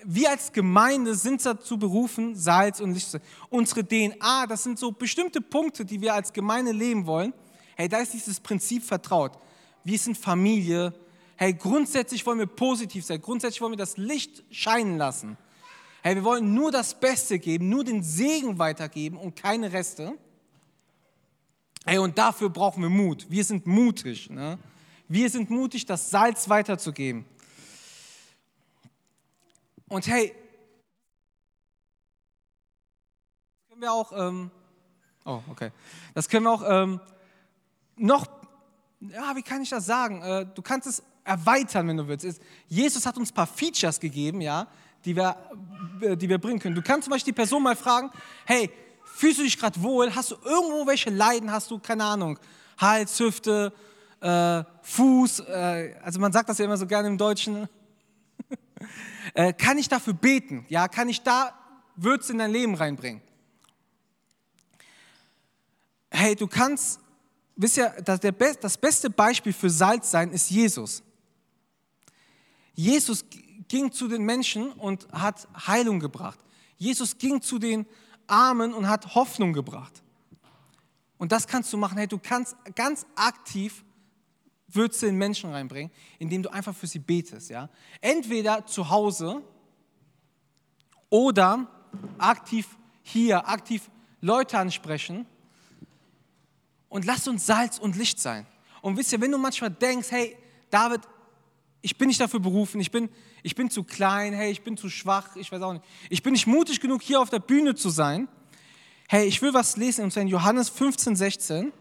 Wir 0.03 0.29
als 0.29 0.51
Gemeinde 0.51 1.15
sind 1.15 1.43
dazu 1.45 1.79
berufen, 1.79 2.35
Salz 2.35 2.79
und 2.79 2.93
Licht 2.93 3.07
zu 3.07 3.11
sein. 3.13 3.21
Unsere 3.49 3.85
DNA, 3.85 4.45
das 4.47 4.63
sind 4.63 4.77
so 4.77 4.91
bestimmte 4.91 5.41
Punkte, 5.41 5.85
die 5.85 6.01
wir 6.01 6.13
als 6.13 6.33
Gemeinde 6.33 6.71
leben 6.71 7.05
wollen. 7.05 7.33
Hey, 7.75 7.89
da 7.89 7.97
ist 7.97 8.13
dieses 8.13 8.39
Prinzip 8.39 8.83
vertraut 8.83 9.37
wir 9.87 9.97
sind 9.97 10.17
Familie. 10.17 10.93
Hey, 11.37 11.53
grundsätzlich 11.53 12.25
wollen 12.25 12.39
wir 12.39 12.45
positiv 12.45 13.05
sein. 13.05 13.21
Grundsätzlich 13.21 13.61
wollen 13.61 13.71
wir 13.71 13.77
das 13.77 13.95
Licht 13.95 14.43
scheinen 14.51 14.97
lassen. 14.97 15.37
Hey, 16.01 16.15
wir 16.15 16.25
wollen 16.25 16.53
nur 16.53 16.71
das 16.73 16.99
Beste 16.99 17.39
geben, 17.39 17.69
nur 17.69 17.85
den 17.85 18.03
Segen 18.03 18.59
weitergeben 18.59 19.17
und 19.17 19.37
keine 19.37 19.71
Reste. 19.71 20.17
Hey, 21.85 21.99
und 21.99 22.17
dafür 22.17 22.49
brauchen 22.49 22.83
wir 22.83 22.89
Mut. 22.89 23.27
Wir 23.29 23.45
sind 23.45 23.65
mutig. 23.65 24.29
Ne? 24.29 24.59
Wir 25.07 25.29
sind 25.29 25.49
mutig, 25.49 25.85
das 25.85 26.09
Salz 26.09 26.49
weiterzugeben. 26.49 27.25
Und 29.87 30.07
hey, 30.07 30.35
können 33.69 33.81
wir 33.81 33.93
auch, 33.93 34.11
ähm, 34.11 34.51
oh, 35.25 35.41
okay, 35.49 35.71
das 36.13 36.27
können 36.27 36.45
wir 36.45 36.51
auch 36.51 36.63
ähm, 36.65 36.99
noch 37.95 38.27
ja, 38.99 39.35
wie 39.35 39.43
kann 39.43 39.61
ich 39.61 39.69
das 39.69 39.85
sagen? 39.85 40.21
Äh, 40.21 40.45
du 40.53 40.61
kannst 40.61 40.87
es 40.87 41.03
erweitern, 41.23 41.87
wenn 41.87 41.97
du 41.97 42.07
willst. 42.07 42.41
Jesus 42.67 43.05
hat 43.05 43.17
uns 43.17 43.31
ein 43.31 43.35
paar 43.35 43.47
Features 43.47 43.99
gegeben, 43.99 44.41
ja, 44.41 44.67
die 45.05 45.15
wir, 45.15 45.37
äh, 46.01 46.17
die 46.17 46.27
wir 46.27 46.37
bringen 46.37 46.59
können. 46.59 46.75
Du 46.75 46.81
kannst 46.81 47.05
zum 47.05 47.11
Beispiel 47.11 47.33
die 47.33 47.35
Person 47.35 47.61
mal 47.63 47.75
fragen, 47.75 48.09
hey, 48.45 48.71
fühlst 49.03 49.39
du 49.39 49.43
dich 49.43 49.57
gerade 49.57 49.81
wohl? 49.81 50.13
Hast 50.13 50.31
du 50.31 50.35
irgendwo 50.43 50.87
welche 50.87 51.09
Leiden? 51.09 51.51
Hast 51.51 51.69
du, 51.69 51.79
keine 51.79 52.05
Ahnung, 52.05 52.39
Hals, 52.77 53.19
Hüfte, 53.19 53.73
äh, 54.21 54.63
Fuß? 54.81 55.39
Äh, 55.41 55.95
also 56.03 56.19
man 56.19 56.31
sagt 56.31 56.49
das 56.49 56.57
ja 56.57 56.65
immer 56.65 56.77
so 56.77 56.87
gerne 56.87 57.07
im 57.07 57.17
Deutschen. 57.17 57.67
äh, 59.33 59.53
kann 59.53 59.77
ich 59.77 59.89
dafür 59.89 60.13
beten? 60.13 60.65
Ja, 60.69 60.87
kann 60.87 61.09
ich 61.09 61.21
da 61.21 61.53
Würze 61.95 62.31
in 62.31 62.39
dein 62.39 62.51
Leben 62.51 62.75
reinbringen? 62.75 63.21
Hey, 66.09 66.35
du 66.35 66.47
kannst 66.47 66.99
wisst 67.57 67.77
ihr, 67.77 67.89
das 67.89 68.77
beste 68.77 69.09
Beispiel 69.09 69.51
für 69.51 69.69
Salz 69.69 70.11
sein 70.11 70.31
ist 70.31 70.49
Jesus. 70.49 71.03
Jesus 72.73 73.25
ging 73.67 73.91
zu 73.91 74.07
den 74.07 74.23
Menschen 74.23 74.71
und 74.71 75.07
hat 75.11 75.47
Heilung 75.65 75.99
gebracht. 75.99 76.39
Jesus 76.77 77.17
ging 77.17 77.41
zu 77.41 77.57
den 77.57 77.85
Armen 78.27 78.73
und 78.73 78.87
hat 78.87 79.15
Hoffnung 79.15 79.51
gebracht. 79.51 80.03
Und 81.17 81.31
das 81.31 81.47
kannst 81.47 81.73
du 81.73 81.77
machen. 81.77 81.97
Hey, 81.97 82.07
du 82.07 82.19
kannst 82.19 82.55
ganz 82.75 83.05
aktiv 83.15 83.83
Würze 84.67 85.07
in 85.07 85.15
Menschen 85.15 85.51
reinbringen, 85.51 85.91
indem 86.19 86.43
du 86.43 86.49
einfach 86.49 86.75
für 86.75 86.87
sie 86.87 86.99
betest. 86.99 87.49
Ja? 87.49 87.69
Entweder 88.01 88.65
zu 88.65 88.89
Hause 88.89 89.41
oder 91.09 91.67
aktiv 92.17 92.67
hier, 93.03 93.47
aktiv 93.47 93.89
Leute 94.19 94.57
ansprechen 94.57 95.25
und 96.89 97.05
lasst 97.05 97.27
uns 97.27 97.45
Salz 97.45 97.77
und 97.77 97.95
Licht 97.95 98.19
sein. 98.19 98.45
Und 98.81 98.97
wisst 98.97 99.11
ihr, 99.11 99.21
wenn 99.21 99.31
du 99.31 99.37
manchmal 99.37 99.71
denkst, 99.71 100.11
hey, 100.11 100.37
David, 100.69 101.01
ich 101.81 101.97
bin 101.97 102.07
nicht 102.07 102.19
dafür 102.19 102.39
berufen, 102.39 102.81
ich 102.81 102.91
bin, 102.91 103.09
ich 103.43 103.55
bin 103.55 103.69
zu 103.69 103.83
klein, 103.83 104.33
hey, 104.33 104.51
ich 104.51 104.63
bin 104.63 104.77
zu 104.77 104.89
schwach, 104.89 105.35
ich 105.35 105.51
weiß 105.51 105.61
auch 105.61 105.73
nicht. 105.73 105.85
Ich 106.09 106.23
bin 106.23 106.33
nicht 106.33 106.47
mutig 106.47 106.79
genug, 106.79 107.01
hier 107.01 107.21
auf 107.21 107.29
der 107.29 107.39
Bühne 107.39 107.75
zu 107.75 107.89
sein. 107.89 108.27
Hey, 109.07 109.25
ich 109.25 109.41
will 109.41 109.53
was 109.53 109.77
lesen, 109.77 110.03
und 110.03 110.11
zwar 110.11 110.23
in 110.23 110.27
Johannes 110.27 110.69
15, 110.69 111.15
16. 111.15 111.73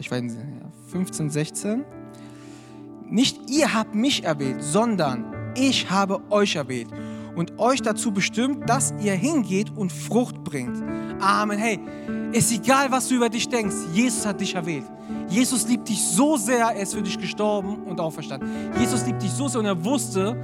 ich 0.00 0.10
nicht, 0.10 0.36
15, 0.90 1.30
16. 1.30 1.84
Nicht 3.10 3.50
ihr 3.50 3.72
habt 3.72 3.94
mich 3.94 4.24
erwählt, 4.24 4.62
sondern 4.62 5.24
ich 5.56 5.90
habe 5.90 6.20
euch 6.30 6.56
erwählt 6.56 6.88
und 7.36 7.58
euch 7.58 7.80
dazu 7.80 8.12
bestimmt, 8.12 8.68
dass 8.68 8.92
ihr 9.00 9.14
hingeht 9.14 9.70
und 9.74 9.92
Frucht 9.92 10.44
bringt. 10.44 10.82
Amen. 11.20 11.58
Hey, 11.58 11.80
ist 12.32 12.52
egal, 12.52 12.90
was 12.90 13.08
du 13.08 13.14
über 13.14 13.28
dich 13.28 13.48
denkst, 13.48 13.74
Jesus 13.92 14.26
hat 14.26 14.40
dich 14.40 14.54
erwählt. 14.54 14.84
Jesus 15.28 15.66
liebt 15.68 15.88
dich 15.88 16.02
so 16.02 16.36
sehr, 16.36 16.66
er 16.66 16.82
ist 16.82 16.94
für 16.94 17.02
dich 17.02 17.18
gestorben 17.18 17.82
und 17.84 18.00
auferstanden. 18.00 18.50
Jesus 18.78 19.06
liebt 19.06 19.22
dich 19.22 19.30
so 19.30 19.48
sehr 19.48 19.60
und 19.60 19.66
er 19.66 19.84
wusste, 19.84 20.36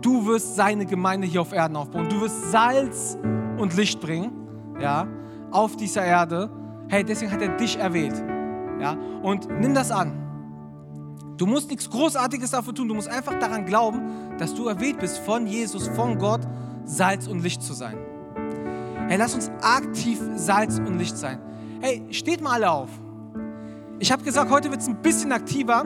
du 0.00 0.26
wirst 0.26 0.54
seine 0.54 0.86
Gemeinde 0.86 1.26
hier 1.26 1.40
auf 1.40 1.52
Erden 1.52 1.76
aufbauen. 1.76 2.08
Du 2.08 2.20
wirst 2.20 2.50
Salz 2.50 3.18
und 3.58 3.76
Licht 3.76 4.00
bringen, 4.00 4.30
ja, 4.80 5.08
auf 5.50 5.76
dieser 5.76 6.04
Erde. 6.04 6.50
Hey, 6.88 7.02
deswegen 7.02 7.32
hat 7.32 7.42
er 7.42 7.56
dich 7.56 7.76
erwählt. 7.78 8.31
Ja, 8.82 8.96
und 9.22 9.48
nimm 9.60 9.74
das 9.74 9.92
an. 9.92 11.36
Du 11.36 11.46
musst 11.46 11.70
nichts 11.70 11.88
Großartiges 11.88 12.50
dafür 12.50 12.74
tun. 12.74 12.88
Du 12.88 12.94
musst 12.94 13.08
einfach 13.08 13.38
daran 13.38 13.64
glauben, 13.64 14.36
dass 14.38 14.54
du 14.54 14.66
erwählt 14.66 14.98
bist 14.98 15.18
von 15.18 15.46
Jesus, 15.46 15.86
von 15.86 16.18
Gott, 16.18 16.40
Salz 16.84 17.28
und 17.28 17.44
Licht 17.44 17.62
zu 17.62 17.74
sein. 17.74 17.96
Hey, 19.08 19.18
lass 19.18 19.36
uns 19.36 19.52
aktiv 19.62 20.20
Salz 20.34 20.78
und 20.78 20.98
Licht 20.98 21.16
sein. 21.16 21.38
Hey, 21.80 22.02
steht 22.10 22.40
mal 22.40 22.54
alle 22.54 22.72
auf. 22.72 22.88
Ich 24.00 24.10
habe 24.10 24.24
gesagt, 24.24 24.50
heute 24.50 24.72
wird 24.72 24.80
es 24.80 24.88
ein 24.88 25.00
bisschen 25.00 25.30
aktiver. 25.30 25.84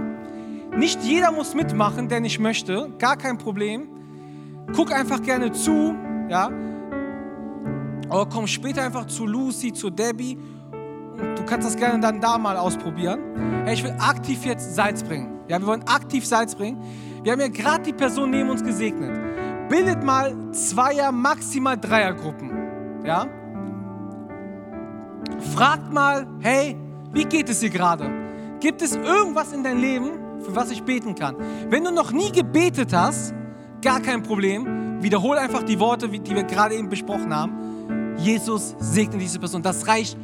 Nicht 0.75 1.03
jeder 1.03 1.33
muss 1.33 1.55
mitmachen, 1.55 2.09
der 2.09 2.21
nicht 2.21 2.39
möchte. 2.39 2.91
Gar 2.99 3.19
kein 3.19 3.37
Problem. 3.37 3.89
Guck 4.75 4.91
einfach 4.91 5.23
gerne 5.23 5.53
zu. 5.53 5.95
Ja. 6.31 6.51
Oder 8.09 8.27
komm 8.33 8.47
später 8.47 8.83
einfach 8.83 9.07
zu 9.07 9.27
Lucy, 9.27 9.75
zu 9.75 9.91
Debbie. 9.91 10.39
Du 11.17 11.45
kannst 11.45 11.67
das 11.67 11.77
gerne 11.77 12.01
dann 12.01 12.21
da 12.21 12.39
mal 12.39 12.57
ausprobieren. 12.57 13.21
Hey, 13.65 13.75
ich 13.75 13.85
will 13.85 13.95
aktiv 13.99 14.45
jetzt 14.45 14.75
Salz 14.75 15.03
bringen. 15.03 15.41
Ja, 15.49 15.61
wir 15.61 15.67
wollen 15.67 15.83
aktiv 15.87 16.27
Salz 16.27 16.55
bringen. 16.55 16.83
Wir 17.23 17.33
haben 17.33 17.41
ja 17.41 17.49
gerade 17.49 17.83
die 17.83 17.93
Person 17.93 18.31
neben 18.31 18.51
uns 18.51 18.63
gesegnet. 18.63 19.11
Bildet 19.69 20.03
mal 20.05 20.53
Zweier, 20.53 21.11
maximal 21.13 21.77
Dreiergruppen. 21.77 22.51
Ja. 23.05 23.27
Fragt 25.55 25.93
mal, 25.93 26.27
hey, 26.41 26.77
wie 27.13 27.25
geht 27.25 27.49
es 27.49 27.61
dir 27.61 27.71
gerade? 27.71 28.11
Gibt 28.61 28.83
es 28.83 28.97
irgendwas 28.97 29.53
in 29.53 29.63
deinem 29.63 29.81
Leben, 29.81 30.11
für 30.41 30.55
was 30.55 30.71
ich 30.71 30.83
beten 30.83 31.15
kann? 31.15 31.37
Wenn 31.69 31.85
du 31.85 31.91
noch 31.91 32.13
nie 32.13 32.31
gebetet 32.31 32.93
hast, 32.93 33.35
gar 33.83 34.01
kein 34.01 34.23
Problem. 34.23 35.03
Wiederhole 35.03 35.41
einfach 35.41 35.63
die 35.63 35.79
Worte, 35.79 36.09
die 36.09 36.35
wir 36.35 36.45
gerade 36.45 36.75
eben 36.75 36.89
besprochen 36.89 37.35
haben. 37.35 38.15
Jesus 38.19 38.75
segne 38.79 39.19
diese 39.19 39.39
Person. 39.39 39.63
Das 39.63 39.87
reicht 39.87 40.17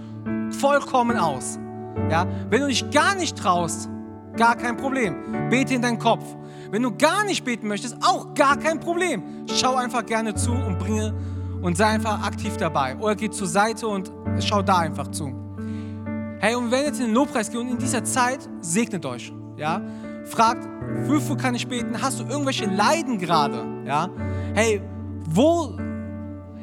vollkommen 0.63 1.19
aus. 1.19 1.59
Ja? 2.09 2.27
Wenn 2.49 2.61
du 2.61 2.69
dich 2.69 2.89
gar 2.91 3.17
nicht 3.17 3.37
traust, 3.37 3.89
gar 4.37 4.55
kein 4.57 4.77
Problem. 4.77 5.17
Bete 5.51 5.75
in 5.75 5.83
deinen 5.83 5.99
Kopf. 5.99 6.25
Wenn 6.71 6.83
du 6.83 6.97
gar 6.97 7.25
nicht 7.25 7.45
beten 7.45 7.67
möchtest, 7.67 7.97
auch 8.01 8.33
gar 8.33 8.57
kein 8.57 8.79
Problem. 8.79 9.45
Schau 9.53 9.75
einfach 9.75 10.07
gerne 10.07 10.35
zu 10.35 10.53
und 10.53 10.79
bringe 10.79 11.13
und 11.61 11.77
sei 11.77 11.87
einfach 11.87 12.25
aktiv 12.25 12.57
dabei. 12.57 12.97
Oder 12.97 13.17
geh 13.17 13.29
zur 13.29 13.49
Seite 13.49 13.89
und 13.89 14.11
schau 14.41 14.63
da 14.63 14.79
einfach 14.79 15.09
zu. 15.09 15.35
Hey, 16.39 16.55
und 16.55 16.67
wir 16.67 16.73
werden 16.73 16.87
jetzt 16.87 17.01
in 17.01 17.07
den 17.07 17.15
Lobpreis 17.15 17.51
gehen 17.51 17.61
und 17.61 17.71
in 17.71 17.79
dieser 17.79 18.05
Zeit 18.05 18.49
segnet 18.61 19.05
euch. 19.05 19.33
Ja? 19.57 19.83
Fragt, 20.25 20.67
wofür 21.07 21.37
kann 21.37 21.57
ich 21.57 21.67
beten? 21.67 22.01
Hast 22.01 22.21
du 22.21 22.25
irgendwelche 22.25 22.67
Leiden 22.67 23.19
gerade? 23.19 23.65
Ja? 23.85 24.09
Hey, 24.55 24.81
wo 25.27 25.77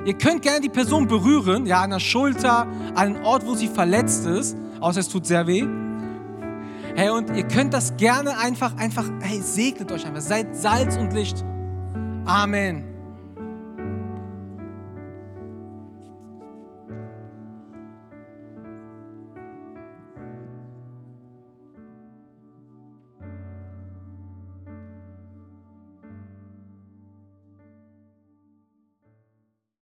Ihr 0.05 0.13
könnt 0.13 0.41
gerne 0.41 0.61
die 0.61 0.69
Person 0.69 1.07
berühren, 1.07 1.65
ja, 1.65 1.81
an 1.81 1.89
der 1.89 1.99
Schulter, 1.99 2.67
an 2.95 2.95
einem 2.95 3.23
Ort, 3.23 3.45
wo 3.45 3.55
sie 3.55 3.67
verletzt 3.67 4.25
ist, 4.25 4.55
außer 4.79 5.01
es 5.01 5.09
tut 5.09 5.25
sehr 5.25 5.45
weh. 5.45 5.65
Hey, 6.95 7.09
und 7.09 7.35
ihr 7.35 7.47
könnt 7.47 7.73
das 7.73 7.95
gerne 7.97 8.37
einfach, 8.37 8.75
einfach, 8.77 9.05
hey, 9.21 9.41
segnet 9.41 9.91
euch 9.91 10.05
einfach, 10.05 10.21
seid 10.21 10.55
Salz 10.55 10.97
und 10.97 11.13
Licht. 11.13 11.43
Amen. 12.25 12.98